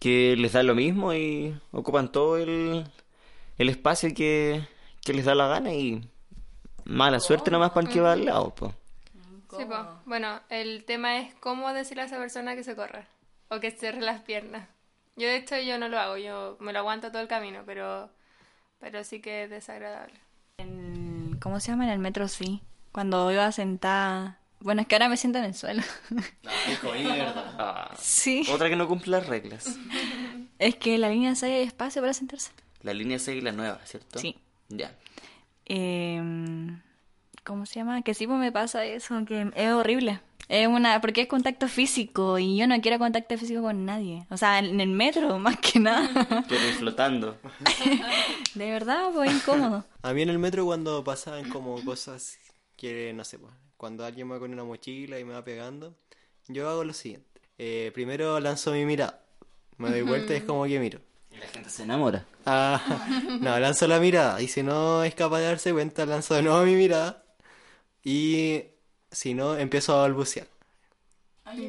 que 0.00 0.36
les 0.36 0.52
da 0.52 0.62
lo 0.62 0.74
mismo 0.74 1.14
y 1.14 1.58
ocupan 1.72 2.12
todo 2.12 2.36
el, 2.38 2.84
el 3.58 3.68
espacio 3.68 4.14
que, 4.14 4.62
que 5.04 5.14
les 5.14 5.24
da 5.24 5.34
la 5.34 5.48
gana 5.48 5.74
y 5.74 6.08
mala 6.86 7.20
suerte 7.20 7.50
nomás 7.50 7.70
para 7.70 7.86
el 7.86 7.92
que 7.92 8.00
va 8.00 8.12
al 8.12 8.24
lado, 8.24 8.54
po. 8.54 8.74
Sí, 9.56 9.64
po. 9.64 9.76
Bueno, 10.06 10.40
el 10.48 10.84
tema 10.84 11.18
es 11.18 11.34
cómo 11.36 11.72
decirle 11.72 12.02
a 12.02 12.06
esa 12.06 12.18
persona 12.18 12.54
que 12.56 12.64
se 12.64 12.74
corra 12.76 13.06
o 13.48 13.60
que 13.60 13.70
cierre 13.70 14.00
las 14.00 14.20
piernas. 14.22 14.68
Yo 15.16 15.26
de 15.28 15.36
hecho 15.36 15.56
yo 15.58 15.78
no 15.78 15.88
lo 15.88 15.98
hago, 15.98 16.16
yo 16.18 16.56
me 16.60 16.72
lo 16.72 16.80
aguanto 16.80 17.10
todo 17.10 17.22
el 17.22 17.28
camino, 17.28 17.62
pero 17.64 18.10
pero 18.80 19.02
sí 19.04 19.20
que 19.20 19.44
es 19.44 19.50
desagradable. 19.50 20.14
En- 20.58 21.38
¿Cómo 21.40 21.60
se 21.60 21.70
llama? 21.70 21.84
En 21.84 21.90
el 21.90 21.98
metro, 21.98 22.28
sí. 22.28 22.60
Cuando 22.92 23.30
iba 23.32 23.50
sentada... 23.52 24.38
Bueno, 24.60 24.80
es 24.82 24.86
que 24.88 24.94
ahora 24.94 25.08
me 25.08 25.16
siento 25.16 25.38
en 25.38 25.44
el 25.44 25.54
suelo. 25.54 25.82
Ah, 27.58 27.90
sí. 27.98 28.46
Otra 28.50 28.68
que 28.68 28.76
no 28.76 28.88
cumple 28.88 29.12
las 29.12 29.26
reglas. 29.26 29.78
Es 30.58 30.76
que 30.76 30.98
la 30.98 31.08
línea 31.10 31.34
6 31.34 31.54
hay 31.54 31.62
espacio 31.62 32.02
para 32.02 32.12
sentarse. 32.14 32.50
La 32.82 32.94
línea 32.94 33.18
6 33.18 33.38
y 33.38 33.40
la 33.42 33.52
nueva, 33.52 33.78
¿cierto? 33.84 34.18
Sí. 34.18 34.36
Ya. 34.68 34.92
Eh, 35.66 36.22
¿Cómo 37.46 37.64
se 37.64 37.76
llama? 37.76 38.02
Que 38.02 38.12
sí, 38.12 38.26
pues 38.26 38.40
me 38.40 38.50
pasa 38.50 38.84
eso, 38.84 39.24
que 39.24 39.48
es 39.54 39.70
horrible. 39.70 40.20
Es 40.48 40.66
una, 40.66 41.00
porque 41.00 41.22
es 41.22 41.28
contacto 41.28 41.68
físico 41.68 42.40
y 42.40 42.56
yo 42.56 42.66
no 42.66 42.80
quiero 42.80 42.98
contacto 42.98 43.38
físico 43.38 43.62
con 43.62 43.84
nadie. 43.84 44.26
O 44.30 44.36
sea, 44.36 44.58
en 44.58 44.80
el 44.80 44.88
metro, 44.88 45.38
más 45.40 45.56
que 45.58 45.78
nada. 45.78 46.08
Quiero 46.48 46.66
ir 46.66 46.74
flotando. 46.74 47.38
De 48.54 48.70
verdad, 48.70 49.10
pues 49.14 49.32
incómodo. 49.32 49.84
A 50.02 50.12
mí 50.12 50.22
en 50.22 50.30
el 50.30 50.40
metro 50.40 50.64
cuando 50.64 51.04
pasan 51.04 51.48
como 51.48 51.84
cosas 51.84 52.36
que, 52.76 53.12
no 53.14 53.22
sé, 53.22 53.38
pues, 53.38 53.52
cuando 53.76 54.04
alguien 54.04 54.30
va 54.30 54.40
con 54.40 54.52
una 54.52 54.64
mochila 54.64 55.20
y 55.20 55.24
me 55.24 55.34
va 55.34 55.44
pegando, 55.44 55.94
yo 56.48 56.68
hago 56.68 56.82
lo 56.82 56.94
siguiente. 56.94 57.40
Eh, 57.58 57.92
primero 57.94 58.40
lanzo 58.40 58.72
mi 58.72 58.84
mirada. 58.84 59.20
Me 59.78 59.90
doy 59.90 60.02
vuelta 60.02 60.32
y 60.34 60.38
es 60.38 60.42
como 60.42 60.64
que 60.64 60.80
miro. 60.80 60.98
Y 61.30 61.36
la 61.36 61.46
gente 61.46 61.70
se 61.70 61.84
enamora. 61.84 62.24
Ah, 62.44 62.80
no, 63.40 63.56
lanzo 63.60 63.86
la 63.86 64.00
mirada. 64.00 64.42
Y 64.42 64.48
si 64.48 64.64
no 64.64 65.04
es 65.04 65.14
capaz 65.14 65.38
de 65.38 65.46
darse 65.46 65.72
cuenta, 65.72 66.06
lanzo 66.06 66.34
de 66.34 66.42
nuevo 66.42 66.64
mi 66.64 66.74
mirada. 66.74 67.22
Y 68.08 68.62
si 69.10 69.34
no, 69.34 69.56
empiezo 69.56 69.92
a 69.92 70.02
balbucear. 70.02 70.46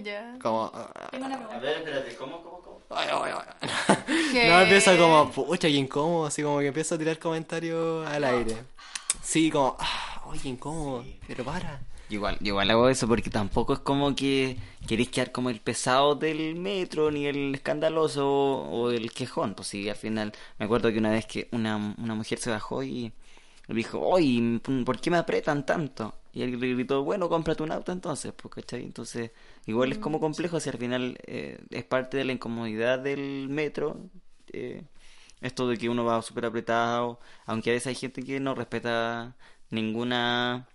Ya. 0.03 0.37
Como... 0.39 0.65
A 0.71 1.59
ver, 1.59 1.77
espérate, 1.77 2.15
¿cómo, 2.15 2.43
cómo, 2.43 2.61
cómo? 2.61 2.79
ay, 2.91 3.09
ay, 3.11 3.33
ay. 3.33 4.47
No, 4.47 4.61
empieza 4.61 4.95
como, 4.95 5.31
pucha, 5.31 5.67
qué 5.67 5.73
incómodo, 5.73 6.27
así 6.27 6.43
como 6.43 6.59
que 6.59 6.67
empiezo 6.67 6.93
a 6.93 6.99
tirar 6.99 7.17
comentarios 7.17 8.05
al 8.07 8.23
aire. 8.23 8.55
Sí, 9.23 9.49
como, 9.49 9.77
ah, 9.79 10.21
oye, 10.27 10.49
incómodo, 10.49 11.03
pero 11.25 11.43
para. 11.43 11.81
Igual, 12.07 12.37
igual 12.41 12.69
hago 12.69 12.87
eso 12.87 13.07
porque 13.07 13.31
tampoco 13.31 13.73
es 13.73 13.79
como 13.79 14.15
que 14.15 14.57
queréis 14.87 15.09
quedar 15.09 15.31
como 15.31 15.49
el 15.49 15.59
pesado 15.59 16.13
del 16.13 16.53
metro, 16.53 17.09
ni 17.09 17.25
el 17.25 17.55
escandaloso 17.55 18.27
o 18.27 18.91
el 18.91 19.11
quejón. 19.11 19.55
Pues 19.55 19.69
sí, 19.69 19.89
al 19.89 19.95
final 19.95 20.33
me 20.59 20.65
acuerdo 20.65 20.91
que 20.91 20.99
una 20.99 21.09
vez 21.09 21.25
que 21.25 21.47
una, 21.51 21.95
una 21.97 22.13
mujer 22.13 22.37
se 22.37 22.51
bajó 22.51 22.83
y 22.83 23.11
dijo, 23.75 23.99
oye, 23.99 24.59
¿por 24.85 24.99
qué 24.99 25.11
me 25.11 25.17
apretan 25.17 25.65
tanto? 25.65 26.13
Y 26.37 26.43
él 26.43 26.59
le 26.59 26.73
gritó, 26.75 27.03
bueno, 27.03 27.29
cómprate 27.29 27.63
un 27.63 27.71
auto 27.71 27.91
entonces, 27.91 28.31
pues, 28.31 28.53
¿cachai? 28.53 28.83
Entonces, 28.83 29.31
igual 29.65 29.91
es 29.91 29.97
como 29.97 30.19
complejo 30.19 30.59
si 30.59 30.69
al 30.69 30.77
final 30.77 31.17
eh, 31.25 31.57
es 31.71 31.83
parte 31.83 32.17
de 32.17 32.25
la 32.25 32.31
incomodidad 32.33 32.99
del 32.99 33.49
metro. 33.49 33.97
eh, 34.53 34.83
esto 35.41 35.67
de 35.67 35.77
que 35.77 35.89
uno 35.89 36.05
va 36.05 36.21
súper 36.21 36.45
apretado, 36.45 37.19
aunque 37.47 37.71
a 37.71 37.73
veces 37.73 37.87
hay 37.87 37.95
gente 37.95 38.21
que 38.23 38.39
no 38.39 38.53
respeta 38.55 39.35
ninguna 39.71 40.67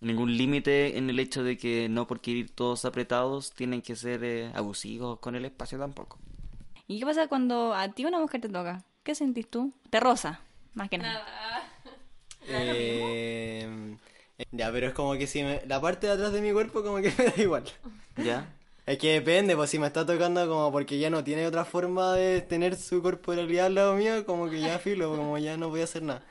ningún 0.00 0.36
límite 0.36 0.98
en 0.98 1.10
el 1.10 1.18
hecho 1.20 1.42
de 1.44 1.56
que 1.56 1.88
no 1.88 2.06
porque 2.06 2.30
ir 2.32 2.50
todos 2.54 2.84
apretados 2.84 3.52
tienen 3.52 3.82
que 3.82 3.96
ser 3.96 4.24
eh, 4.24 4.50
abusivos 4.54 5.20
con 5.20 5.34
el 5.36 5.44
espacio 5.44 5.78
tampoco. 5.78 6.18
¿Y 6.88 6.98
qué 7.00 7.06
pasa 7.06 7.28
cuando 7.28 7.74
a 7.74 7.88
ti 7.88 8.04
una 8.04 8.18
mujer 8.18 8.40
te 8.40 8.48
toca? 8.48 8.84
¿Qué 9.04 9.14
sentís 9.14 9.48
tú? 9.48 9.72
Te 9.90 10.00
rosa, 10.00 10.40
más 10.74 10.88
que 10.88 10.98
nada. 10.98 11.24
Eh, 12.50 13.96
ya, 14.52 14.70
pero 14.70 14.88
es 14.88 14.94
como 14.94 15.14
que 15.14 15.26
si 15.26 15.42
me, 15.42 15.62
la 15.66 15.80
parte 15.80 16.06
de 16.06 16.12
atrás 16.12 16.32
de 16.32 16.40
mi 16.40 16.52
cuerpo 16.52 16.82
como 16.82 16.98
que 16.98 17.12
me 17.18 17.24
da 17.24 17.42
igual. 17.42 17.64
¿Ya? 18.16 18.54
Es 18.86 18.98
que 18.98 19.12
depende, 19.12 19.54
pues 19.54 19.68
si 19.68 19.78
me 19.78 19.86
está 19.86 20.06
tocando 20.06 20.48
como 20.48 20.72
porque 20.72 20.98
ya 20.98 21.10
no 21.10 21.22
tiene 21.22 21.46
otra 21.46 21.64
forma 21.64 22.14
de 22.14 22.40
tener 22.40 22.74
su 22.76 23.02
corporalidad 23.02 23.66
al 23.66 23.74
lado 23.74 23.94
mío, 23.96 24.24
como 24.24 24.48
que 24.48 24.60
ya 24.60 24.78
filo, 24.78 25.14
como 25.14 25.36
ya 25.36 25.58
no 25.58 25.68
voy 25.68 25.82
a 25.82 25.84
hacer 25.84 26.02
nada. 26.02 26.22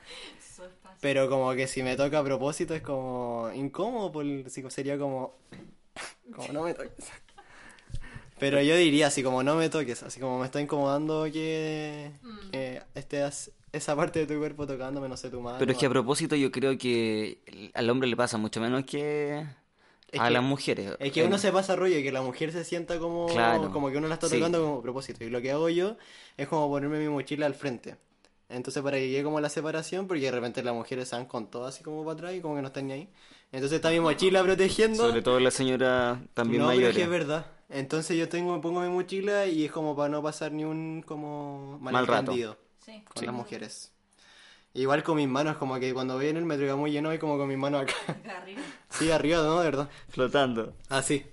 Pero 1.00 1.28
como 1.28 1.52
que 1.52 1.68
si 1.68 1.84
me 1.84 1.96
toca 1.96 2.18
a 2.18 2.24
propósito 2.24 2.74
es 2.74 2.82
como 2.82 3.48
incómodo, 3.54 4.10
por, 4.10 4.24
sería 4.70 4.98
como... 4.98 5.36
Como 6.34 6.52
no 6.52 6.62
me 6.64 6.74
toques. 6.74 7.12
Pero 8.40 8.60
yo 8.62 8.76
diría 8.76 9.08
así 9.08 9.22
como 9.22 9.42
no 9.42 9.54
me 9.54 9.68
toques, 9.68 10.02
así 10.02 10.18
como 10.18 10.40
me 10.40 10.46
está 10.46 10.60
incomodando 10.60 11.24
que, 11.32 12.10
que 12.50 12.82
estés 12.94 13.52
esa 13.72 13.94
parte 13.96 14.20
de 14.20 14.26
tu 14.26 14.38
cuerpo 14.38 14.66
tocándome, 14.66 15.08
no 15.08 15.16
sé, 15.16 15.30
tu 15.30 15.40
mano. 15.40 15.58
Pero 15.58 15.72
es 15.72 15.78
que 15.78 15.86
a 15.86 15.90
propósito 15.90 16.36
yo 16.36 16.50
creo 16.50 16.76
que 16.78 17.70
al 17.74 17.90
hombre 17.90 18.08
le 18.08 18.16
pasa 18.16 18.38
mucho 18.38 18.60
menos 18.60 18.84
que 18.84 19.44
Es 20.10 20.20
a 20.20 20.24
que- 20.28 20.30
las 20.30 20.42
mujeres. 20.42 20.92
Es 20.98 21.12
que 21.12 21.24
uno 21.24 21.38
se 21.38 21.52
pasa 21.52 21.76
rollo 21.76 21.98
y 21.98 22.02
que 22.02 22.12
la 22.12 22.22
mujer 22.22 22.52
se 22.52 22.64
sienta 22.64 22.98
como, 22.98 23.26
Claro. 23.26 23.70
como 23.72 23.90
que 23.90 23.98
uno 23.98 24.08
la 24.08 24.14
está 24.14 24.28
Sí. 24.28 24.36
tocando 24.36 24.60
como 24.62 24.78
a 24.78 24.82
propósito. 24.82 25.22
Y 25.24 25.30
lo 25.30 25.40
que 25.42 25.50
hago 25.52 25.68
yo 25.68 25.96
es 26.36 26.48
como 26.48 26.68
ponerme 26.68 26.98
mi 26.98 27.08
mochila 27.08 27.46
al 27.46 27.54
frente. 27.54 27.96
Entonces 28.50 28.82
para 28.82 28.96
que 28.96 29.08
llegue 29.10 29.24
como 29.24 29.40
la 29.40 29.50
separación, 29.50 30.06
porque 30.06 30.22
de 30.22 30.30
repente 30.30 30.62
las 30.62 30.74
mujeres 30.74 31.08
se 31.08 31.16
van 31.16 31.26
con 31.26 31.50
todo 31.50 31.66
así 31.66 31.82
como 31.84 32.02
para 32.02 32.14
atrás 32.14 32.34
y 32.34 32.40
como 32.40 32.54
que 32.56 32.62
no 32.62 32.68
están 32.68 32.86
ni 32.86 32.94
ahí. 32.94 33.08
Entonces 33.52 33.76
está 33.76 33.90
mi 33.90 34.00
mochila 34.00 34.42
protegiendo. 34.42 35.06
Sobre 35.06 35.20
todo 35.20 35.38
la 35.38 35.50
señora 35.50 36.22
también 36.32 36.62
no, 36.62 36.68
mayor. 36.68 36.90
es 36.90 36.96
que 36.96 37.02
es 37.02 37.08
verdad. 37.10 37.44
Entonces 37.68 38.16
yo 38.16 38.30
tengo, 38.30 38.58
pongo 38.62 38.80
mi 38.80 38.88
mochila 38.88 39.44
y 39.46 39.66
es 39.66 39.70
como 39.70 39.94
para 39.94 40.08
no 40.08 40.22
pasar 40.22 40.52
ni 40.52 40.64
un 40.64 41.02
como 41.06 41.78
Mal 41.82 41.94
rato. 42.06 42.12
malentendido 42.12 42.56
Sí. 42.88 43.04
con 43.14 43.26
las 43.26 43.34
mujeres. 43.34 43.92
Igual 44.72 45.02
con 45.02 45.16
mis 45.16 45.28
manos, 45.28 45.56
como 45.56 45.78
que 45.78 45.92
cuando 45.92 46.14
voy 46.14 46.28
en 46.28 46.36
el 46.38 46.44
metro 46.44 46.64
y 46.64 46.68
va 46.68 46.76
muy 46.76 46.90
lleno, 46.90 47.12
y 47.12 47.18
como 47.18 47.36
con 47.36 47.48
mis 47.48 47.58
manos 47.58 47.82
acá. 47.82 47.94
Sí, 48.90 49.10
arriba, 49.10 49.42
¿no? 49.42 49.58
De 49.58 49.64
verdad. 49.64 49.88
Flotando. 50.08 50.74
Así. 50.88 51.26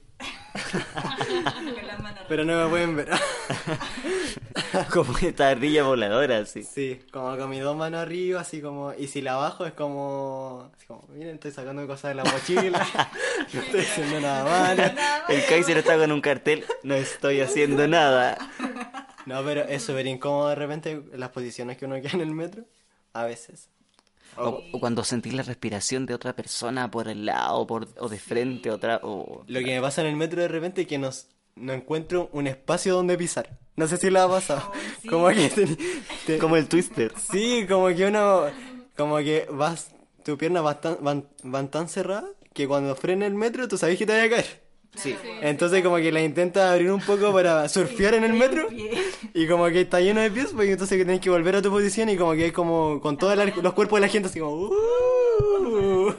Pero 2.28 2.44
no 2.44 2.64
me 2.64 2.70
pueden 2.70 2.96
ver. 2.96 3.10
Como 4.92 5.18
esta 5.18 5.50
ardilla 5.50 5.84
voladora, 5.84 6.40
así. 6.40 6.64
Sí, 6.64 7.02
como 7.12 7.38
con 7.38 7.50
mis 7.50 7.62
dos 7.62 7.76
manos 7.78 8.02
arriba, 8.02 8.42
así 8.42 8.62
como. 8.62 8.94
Y 8.94 9.08
si 9.08 9.22
la 9.22 9.36
bajo 9.36 9.66
es 9.66 9.74
como. 9.74 10.72
Así 10.76 10.86
como, 10.86 11.06
miren, 11.14 11.36
estoy 11.36 11.52
sacando 11.52 11.86
cosas 11.88 12.10
de 12.10 12.16
la 12.16 12.24
mochila. 12.24 12.86
no 13.54 13.62
estoy 13.62 13.82
haciendo 13.82 14.20
nada 14.22 14.44
malo. 14.44 14.84
El 15.30 15.46
Kaiser 15.46 15.78
está 15.78 15.98
con 15.98 16.12
un 16.12 16.22
cartel, 16.22 16.66
no 16.84 16.96
estoy 16.96 17.42
haciendo 17.42 17.88
nada. 17.88 18.38
No, 19.26 19.44
pero 19.44 19.62
es 19.62 19.84
súper 19.84 20.06
incómodo 20.08 20.50
de 20.50 20.56
repente 20.56 21.02
las 21.14 21.30
posiciones 21.30 21.78
que 21.78 21.86
uno 21.86 21.96
queda 22.02 22.12
en 22.14 22.22
el 22.22 22.32
metro. 22.32 22.64
A 23.14 23.26
veces. 23.26 23.70
O, 24.38 24.62
o 24.74 24.80
cuando 24.80 25.04
sentís 25.04 25.34
la 25.34 25.44
respiración 25.44 26.06
de 26.06 26.14
otra 26.14 26.36
persona 26.36 26.92
por 26.92 27.08
el 27.08 27.26
lado 27.26 27.66
por, 27.66 27.88
o 28.00 28.10
de 28.10 28.20
frente, 28.20 28.70
otra. 28.70 29.00
O... 29.04 29.44
Lo 29.48 29.60
que 29.62 29.66
me 29.76 29.82
pasa 29.82 30.02
en 30.02 30.08
el 30.08 30.16
metro 30.18 30.42
de 30.42 30.48
repente 30.50 30.82
es 30.82 30.88
que 30.88 30.98
nos, 30.98 31.28
no 31.56 31.72
encuentro 31.74 32.30
un 32.34 32.48
espacio 32.48 32.94
donde 32.96 33.18
pisar. 33.18 33.58
No 33.78 33.88
sé 33.88 33.98
si 33.98 34.10
lo 34.10 34.22
ha 34.22 34.30
pasado. 34.30 34.72
Como 35.10 35.30
que 35.30 35.50
te- 35.50 35.78
te- 36.26 36.38
Como 36.40 36.58
el 36.58 36.68
twister. 36.68 37.14
Sí, 37.32 37.66
como 37.68 37.88
que 37.90 38.06
uno, 38.08 38.46
como 38.98 39.18
que 39.18 39.48
vas, 39.52 39.92
tus 40.24 40.38
piernas 40.38 40.64
vas 40.64 40.82
tan- 40.82 40.98
van, 41.02 41.28
van 41.44 41.70
tan 41.72 41.88
cerradas 41.90 42.30
que 42.54 42.68
cuando 42.68 42.96
frena 42.96 43.26
el 43.26 43.34
metro 43.36 43.68
tú 43.68 43.78
sabes 43.78 43.98
que 43.98 44.06
te 44.06 44.14
vaya 44.14 44.26
a 44.26 44.30
caer. 44.30 44.66
Sí. 44.96 45.14
Entonces 45.42 45.84
como 45.84 45.98
que 45.98 46.10
la 46.10 46.22
intentas 46.22 46.72
abrir 46.72 46.90
un 46.90 47.02
poco 47.02 47.34
para 47.34 47.68
surfear 47.68 48.14
en 48.14 48.24
el 48.24 48.32
metro 48.34 48.70
y 49.34 49.48
como 49.48 49.66
que 49.68 49.82
está 49.82 50.00
lleno 50.02 50.22
de 50.22 50.32
pies, 50.32 50.52
pues 50.54 50.70
entonces 50.70 50.98
que 50.98 51.04
tienes 51.06 51.22
que 51.22 51.30
volver 51.30 51.56
a 51.56 51.62
tu 51.62 51.70
posición 51.70 52.10
y 52.10 52.18
como 52.18 52.34
que 52.34 52.48
es 52.48 52.54
como 52.54 53.00
con 53.02 53.18
todos 53.18 53.38
los 53.38 53.74
cuerpos 53.74 53.98
de 53.98 54.02
la 54.02 54.08
gente 54.08 54.30
así 54.30 54.40
como... 54.40 54.56
"Uh". 54.56 56.14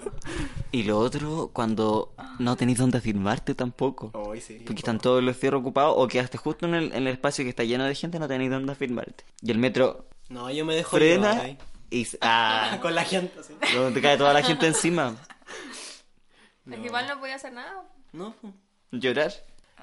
Y 0.73 0.83
lo 0.83 0.99
otro, 0.99 1.51
cuando 1.53 2.12
no 2.38 2.57
tenéis 2.57 2.79
donde 2.79 3.01
firmarte 3.01 3.55
tampoco. 3.55 4.12
Sí. 4.40 4.62
Porque 4.66 4.81
están 4.81 4.99
todos 4.99 5.23
los 5.23 5.37
fierros 5.37 5.61
ocupados 5.61 5.95
o 5.97 6.07
quedaste 6.09 6.37
justo 6.38 6.66
en 6.66 6.75
el, 6.75 6.85
en 6.92 7.07
el 7.07 7.09
espacio 7.09 7.45
que 7.45 7.51
está 7.51 7.64
lleno 7.64 7.85
de 7.85 7.95
gente, 7.95 8.19
no 8.19 8.29
tenéis 8.29 8.51
donde 8.51 8.75
firmarte. 8.75 9.25
Y 9.42 9.51
el 9.51 9.59
metro 9.59 10.07
No, 10.29 10.51
yo 10.51 10.64
me 10.66 10.75
dejo 10.75 10.97
frena 10.97 11.40
ahí. 11.40 11.59
y... 11.90 12.07
Ah, 12.21 12.79
Con 12.83 12.95
la 12.95 13.05
gente 13.05 13.33
te 13.95 14.03
cae 14.03 14.19
toda 14.19 14.33
la 14.35 14.42
gente 14.42 14.66
encima. 14.66 15.16
Es 16.71 16.79
que 16.79 16.87
igual 16.87 17.07
no 17.09 17.19
podía 17.21 17.37
hacer 17.37 17.53
nada. 17.53 17.85
No. 18.12 18.35
Llorar. 18.90 19.33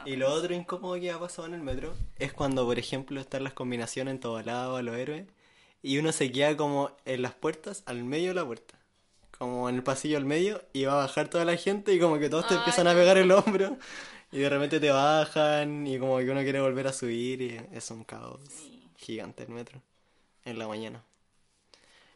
Y 0.06 0.16
lo 0.16 0.32
otro 0.32 0.54
incómodo 0.54 1.00
que 1.00 1.12
ha 1.12 1.20
pasado 1.20 1.48
en 1.48 1.54
el 1.54 1.62
metro 1.62 1.94
es 2.20 2.34
cuando, 2.34 2.66
por 2.66 2.78
ejemplo, 2.78 3.22
están 3.22 3.44
las 3.44 3.54
combinaciones 3.54 4.14
en 4.14 4.20
todo 4.20 4.42
lado 4.42 4.76
a 4.76 4.82
los 4.82 4.96
héroes 4.96 5.26
y 5.82 5.98
uno 5.98 6.12
se 6.12 6.32
queda 6.32 6.56
como 6.58 6.92
en 7.06 7.22
las 7.22 7.34
puertas, 7.34 7.84
al 7.86 8.04
medio 8.04 8.30
de 8.30 8.36
la 8.36 8.46
puerta. 8.46 8.76
Como 9.38 9.68
en 9.70 9.76
el 9.76 9.84
pasillo 9.84 10.18
al 10.18 10.26
medio 10.26 10.64
y 10.74 10.86
va 10.86 10.94
a 10.94 11.06
bajar 11.06 11.28
toda 11.28 11.44
la 11.46 11.58
gente 11.58 11.94
y 11.94 12.00
como 12.00 12.20
que 12.20 12.30
todos 12.30 12.48
te 12.48 12.54
Ay, 12.54 12.60
empiezan 12.60 12.88
a 12.88 12.94
pegar 12.94 13.18
el 13.18 13.32
hombro 13.32 13.78
y 14.32 14.40
de 14.40 14.50
repente 14.50 14.80
te 14.80 14.90
bajan 14.90 15.86
y 15.86 16.00
como 16.00 16.18
que 16.20 16.30
uno 16.30 16.42
quiere 16.42 16.62
volver 16.62 16.88
a 16.88 16.94
subir 16.94 17.42
y 17.42 17.60
es 17.74 17.92
un 17.92 18.04
caos 18.04 18.40
gigante 18.98 19.44
el 19.44 19.50
metro 19.50 19.82
en 20.46 20.60
la 20.60 20.68
mañana. 20.68 21.04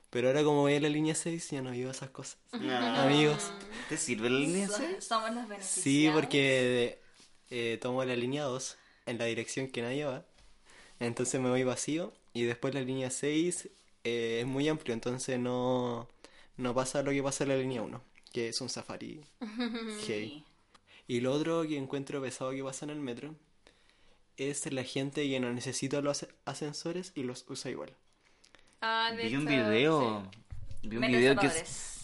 Pero 0.09 0.29
ahora 0.29 0.43
como 0.43 0.61
voy 0.61 0.75
a 0.75 0.79
la 0.79 0.89
línea 0.89 1.15
6 1.15 1.51
ya 1.51 1.61
no 1.61 1.71
vivo 1.71 1.91
esas 1.91 2.09
cosas. 2.09 2.37
Amigos. 2.53 3.51
¿Te 3.89 3.97
sirve 3.97 4.29
la 4.29 4.39
línea 4.39 4.69
C? 4.69 5.01
Somos 5.01 5.31
los 5.31 5.47
beneficiados. 5.47 5.83
Sí, 5.83 6.09
porque 6.13 7.01
eh, 7.49 7.77
tomo 7.81 8.03
la 8.05 8.15
línea 8.15 8.43
2 8.43 8.77
en 9.05 9.17
la 9.17 9.25
dirección 9.25 9.67
que 9.67 9.81
nadie 9.81 10.05
va. 10.05 10.25
Entonces 10.99 11.39
me 11.41 11.49
voy 11.49 11.63
vacío. 11.63 12.13
Y 12.33 12.43
después 12.43 12.73
la 12.73 12.81
línea 12.81 13.09
6 13.09 13.69
eh, 14.03 14.39
es 14.41 14.45
muy 14.47 14.67
amplio, 14.69 14.93
entonces 14.93 15.39
no, 15.39 16.07
no 16.57 16.73
pasa 16.75 17.01
lo 17.03 17.11
que 17.11 17.23
pasa 17.23 17.43
en 17.43 17.49
la 17.49 17.55
línea 17.57 17.81
1, 17.81 18.01
que 18.31 18.49
es 18.49 18.61
un 18.61 18.69
safari 18.69 19.21
heavy. 20.05 20.43
Y 21.07 21.21
lo 21.21 21.33
otro 21.33 21.63
que 21.63 21.77
encuentro 21.77 22.21
pesado 22.21 22.51
que 22.51 22.63
pasa 22.63 22.85
en 22.85 22.91
el 22.91 22.99
metro 22.99 23.33
es 24.37 24.71
la 24.71 24.83
gente 24.83 25.27
que 25.27 25.39
no 25.39 25.51
necesita 25.51 26.01
los 26.01 26.23
as- 26.23 26.29
ascensores 26.45 27.11
y 27.15 27.23
los 27.23 27.45
usa 27.49 27.71
igual. 27.71 27.93
Ah, 28.81 29.11
de 29.15 29.23
Vi 29.23 29.35
un 29.35 29.45
video. 29.45 30.29
Vi 30.83 30.95
un 30.97 31.01
Menos 31.01 31.17
video 31.17 31.35
que, 31.37 31.47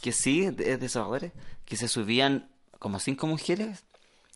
que 0.01 0.11
sí, 0.11 0.49
de, 0.49 0.77
de 0.77 0.89
salvadores, 0.89 1.31
que 1.65 1.75
se 1.77 1.87
subían 1.87 2.49
como 2.79 2.99
cinco 2.99 3.27
mujeres 3.27 3.83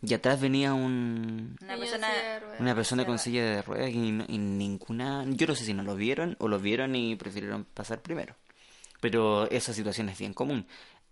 y 0.01 0.13
atrás 0.13 0.39
venía 0.39 0.73
un, 0.73 1.55
Una 1.61 1.77
persona... 1.77 2.07
silla 2.07 2.23
de 2.33 2.39
ruedas. 2.39 2.59
una 2.61 2.75
persona 2.75 3.05
con 3.05 3.19
silla 3.19 3.43
de 3.45 3.61
ruedas 3.61 3.89
y, 3.89 4.11
no- 4.11 4.25
y 4.27 4.37
ninguna... 4.37 5.23
Yo 5.27 5.47
no 5.47 5.55
sé 5.55 5.65
si 5.65 5.73
no 5.73 5.83
lo 5.83 5.95
vieron 5.95 6.35
o 6.39 6.47
lo 6.47 6.59
vieron 6.59 6.95
y 6.95 7.15
prefirieron 7.15 7.65
pasar 7.65 8.01
primero. 8.01 8.35
Pero 9.01 9.49
esa 9.49 9.73
situación 9.73 10.09
es 10.09 10.17
bien 10.19 10.33
común. 10.33 10.65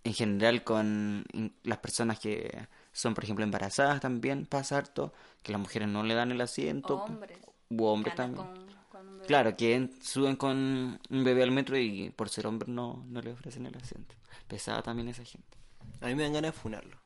En 0.04 0.13
general 0.13 0.63
con 0.63 1.26
las 1.63 1.80
personas 1.80 2.19
que 2.19 2.67
son, 2.91 3.13
por 3.15 3.24
ejemplo, 3.24 3.43
embarazadas 3.43 4.00
también 4.02 4.45
pasa 4.45 4.78
harto, 4.78 5.13
que 5.41 5.52
las 5.52 5.60
mujeres 5.62 5.88
no 5.88 6.04
le 6.04 6.13
dan 6.13 6.32
el 6.32 6.41
asiento. 6.41 6.98
Hombres. 6.98 7.39
U 7.69 7.86
hombres 7.86 8.13
también. 8.15 8.45
con- 8.45 8.65
con. 8.91 9.19
Claro, 9.26 9.56
que 9.58 9.74
en- 9.76 9.91
suben 10.04 10.36
con 10.36 11.00
un 11.10 11.24
bebé 11.24 11.41
al 11.41 11.52
metro 11.52 11.76
y 11.78 12.12
por 12.12 12.30
ser 12.30 12.45
hombre 12.45 12.71
no, 12.71 13.04
no 13.08 13.21
le 13.21 13.32
ofrecen 13.32 13.65
el 13.65 13.76
asiento. 13.76 14.13
Pesada 14.48 14.84
también 14.84 15.08
esa 15.08 15.24
gente. 15.26 15.58
A 16.02 16.08
mí 16.08 16.13
me 16.15 16.21
dan 16.24 16.34
ganas 16.34 16.54
de 16.54 16.60
funarlo. 16.60 16.98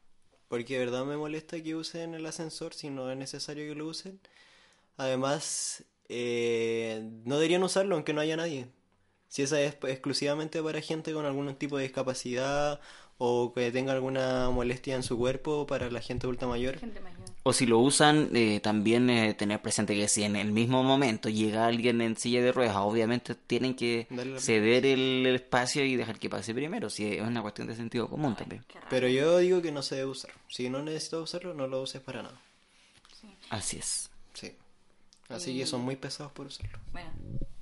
Porque 0.49 0.73
de 0.73 0.85
verdad 0.85 1.05
me 1.05 1.15
molesta 1.15 1.61
que 1.63 1.75
usen 1.75 2.15
el 2.15 2.25
ascensor 2.25 2.73
si 2.73 2.89
no 2.89 3.09
es 3.11 3.17
necesario 3.17 3.65
que 3.69 3.75
lo 3.75 3.87
usen. 3.87 4.19
Además, 4.97 5.85
eh, 6.09 7.01
no 7.25 7.35
deberían 7.35 7.63
usarlo 7.63 7.95
aunque 7.95 8.13
no 8.13 8.21
haya 8.21 8.35
nadie. 8.35 8.67
Si 9.29 9.43
esa 9.43 9.61
es 9.61 9.77
exclusivamente 9.83 10.61
para 10.61 10.81
gente 10.81 11.13
con 11.13 11.25
algún 11.25 11.55
tipo 11.55 11.77
de 11.77 11.83
discapacidad 11.83 12.81
o 13.19 13.53
que 13.53 13.71
tenga 13.71 13.93
alguna 13.93 14.49
molestia 14.49 14.95
en 14.95 15.03
su 15.03 15.17
cuerpo 15.17 15.67
para 15.67 15.91
la 15.91 16.01
gente 16.01 16.25
adulta 16.25 16.47
mayor. 16.47 16.81
Mayor. 16.81 17.28
O 17.49 17.53
si 17.53 17.65
lo 17.65 17.79
usan, 17.79 18.29
eh, 18.35 18.59
también 18.59 19.09
eh, 19.09 19.33
tener 19.33 19.59
presente 19.59 19.95
que 19.95 20.07
si 20.07 20.23
en 20.23 20.35
el 20.35 20.51
mismo 20.51 20.83
momento 20.83 21.29
llega 21.29 21.65
alguien 21.65 21.99
en 21.99 22.15
silla 22.15 22.43
de 22.43 22.51
ruedas, 22.51 22.75
obviamente 22.75 23.33
tienen 23.33 23.73
que 23.75 24.05
ceder 24.37 24.85
el, 24.85 25.25
el 25.25 25.35
espacio 25.35 25.83
y 25.83 25.95
dejar 25.95 26.19
que 26.19 26.29
pase 26.29 26.53
primero. 26.53 26.91
Si 26.91 27.11
es 27.11 27.21
una 27.21 27.41
cuestión 27.41 27.65
de 27.65 27.75
sentido 27.75 28.07
común 28.07 28.35
también. 28.35 28.63
Pero 28.91 29.07
yo 29.07 29.39
digo 29.39 29.63
que 29.63 29.71
no 29.71 29.81
se 29.81 29.95
debe 29.95 30.09
usar. 30.09 30.29
Si 30.47 30.69
no 30.69 30.83
necesitas 30.83 31.21
usarlo, 31.21 31.55
no 31.55 31.65
lo 31.65 31.81
uses 31.81 32.01
para 32.01 32.21
nada. 32.21 32.39
Así 33.49 33.77
es. 33.77 34.11
Sí. 34.33 34.53
Así 35.27 35.57
que 35.57 35.65
son 35.65 35.81
muy 35.81 35.95
pesados 35.95 36.31
por 36.31 36.45
usarlo. 36.45 36.77
Bueno, 36.91 37.09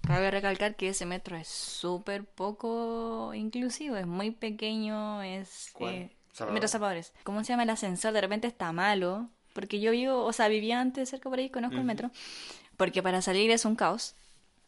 cabe 0.02 0.32
recalcar 0.32 0.76
que 0.76 0.90
ese 0.90 1.06
metro 1.06 1.38
es 1.38 1.48
súper 1.48 2.26
poco 2.26 3.34
inclusivo, 3.34 3.96
es 3.96 4.06
muy 4.06 4.32
pequeño, 4.32 5.24
es... 5.24 5.70
¿Cuál? 5.72 5.94
eh, 5.94 6.12
Salvador. 6.34 6.62
metro. 6.62 7.14
¿Cómo 7.24 7.44
se 7.44 7.54
llama 7.54 7.64
el 7.64 7.70
ascensor? 7.70 8.12
De 8.12 8.22
repente 8.22 8.48
está 8.48 8.74
malo, 8.74 9.30
porque 9.58 9.80
yo 9.80 9.90
vivo, 9.90 10.24
o 10.24 10.32
sea, 10.34 10.50
vivía 10.50 10.80
antes 10.80 11.10
cerca 11.10 11.32
por 11.32 11.40
ahí, 11.40 11.50
conozco 11.50 11.78
el 11.78 11.84
metro, 11.84 12.12
porque 12.78 13.02
para 13.02 13.24
salir 13.24 13.50
es 13.50 13.66
un 13.66 13.76
caos. 13.76 14.14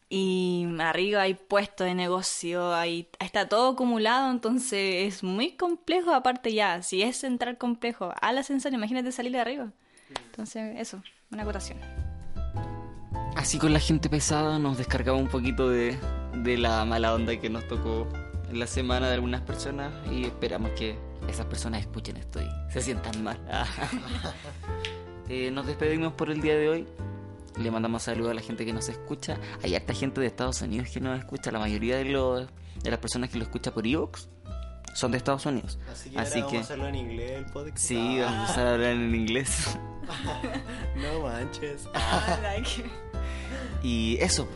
Y 0.08 0.66
arriba 0.80 1.22
hay 1.22 1.34
puestos 1.34 1.86
de 1.86 1.94
negocio, 1.94 2.74
hay, 2.74 3.06
está 3.20 3.48
todo 3.48 3.70
acumulado, 3.70 4.32
entonces 4.32 5.14
es 5.14 5.22
muy 5.22 5.52
complejo. 5.52 6.12
Aparte, 6.12 6.52
ya, 6.52 6.82
si 6.82 7.02
es 7.02 7.22
entrar 7.22 7.56
complejo 7.56 8.12
al 8.20 8.38
ascensor, 8.38 8.72
imagínate 8.72 9.12
salir 9.12 9.30
de 9.30 9.38
arriba. 9.38 9.70
Entonces, 10.26 10.74
eso, 10.76 11.00
una 11.30 11.44
acotación. 11.44 11.78
Así 13.36 13.58
con 13.58 13.72
la 13.72 13.78
gente 13.78 14.10
pesada 14.10 14.58
nos 14.58 14.76
descargaba 14.76 15.18
un 15.18 15.28
poquito 15.28 15.68
de, 15.68 15.96
de 16.34 16.58
la 16.58 16.84
mala 16.84 17.14
onda 17.14 17.36
que 17.36 17.48
nos 17.48 17.68
tocó 17.68 18.08
en 18.50 18.58
la 18.58 18.66
semana 18.66 19.06
de 19.06 19.14
algunas 19.14 19.42
personas 19.42 19.92
y 20.10 20.24
esperamos 20.24 20.72
que 20.72 20.98
esas 21.30 21.46
personas 21.46 21.80
escuchen 21.80 22.16
esto 22.16 22.40
y 22.42 22.48
se 22.72 22.80
sientan 22.82 23.22
mal. 23.24 23.38
Eh, 25.32 25.48
nos 25.52 25.64
despedimos 25.64 26.12
por 26.14 26.28
el 26.28 26.40
día 26.40 26.56
de 26.56 26.68
hoy. 26.68 26.88
Le 27.56 27.70
mandamos 27.70 28.02
saludos 28.02 28.32
a 28.32 28.34
la 28.34 28.40
gente 28.40 28.64
que 28.66 28.72
nos 28.72 28.88
escucha. 28.88 29.38
Hay 29.62 29.76
harta 29.76 29.94
gente 29.94 30.20
de 30.20 30.26
Estados 30.26 30.60
Unidos 30.60 30.88
que 30.92 30.98
nos 31.00 31.16
escucha. 31.16 31.52
La 31.52 31.60
mayoría 31.60 31.98
de, 31.98 32.06
los, 32.06 32.48
de 32.82 32.90
las 32.90 32.98
personas 32.98 33.30
que 33.30 33.38
lo 33.38 33.44
escucha 33.44 33.72
por 33.72 33.86
Evox 33.86 34.28
son 34.92 35.12
de 35.12 35.18
Estados 35.18 35.46
Unidos. 35.46 35.78
Así 35.88 36.10
que 36.10 36.18
Así 36.18 36.40
ahora 36.40 36.50
que 36.50 36.56
vamos 36.56 36.56
a 36.56 36.64
hacerlo 36.74 36.88
en 36.88 36.94
inglés 36.96 37.30
el 37.30 37.44
podcast. 37.46 37.78
sí, 37.78 38.18
Ah, 38.20 38.24
vamos 38.24 38.36
a 38.38 38.40
empezar 38.40 38.66
a 38.66 38.74
hablar 38.74 38.90
en 38.90 39.14
inglés. 39.14 39.78
No 40.96 41.20
manches. 41.22 41.88
Y 43.84 44.18
eso. 44.20 44.48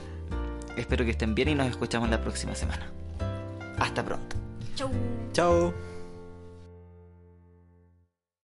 Espero 0.77 1.05
que 1.05 1.13
estén 1.13 1.37
bien 1.37 1.51
y 1.51 1.55
nos 1.55 1.69
escuchamos 1.69 2.11
la 2.11 2.21
próxima 2.21 2.57
semana. 2.57 2.91
Hasta 3.79 4.05
pronto. 4.05 4.35
Chau. 4.75 4.91
Chao. 5.33 5.94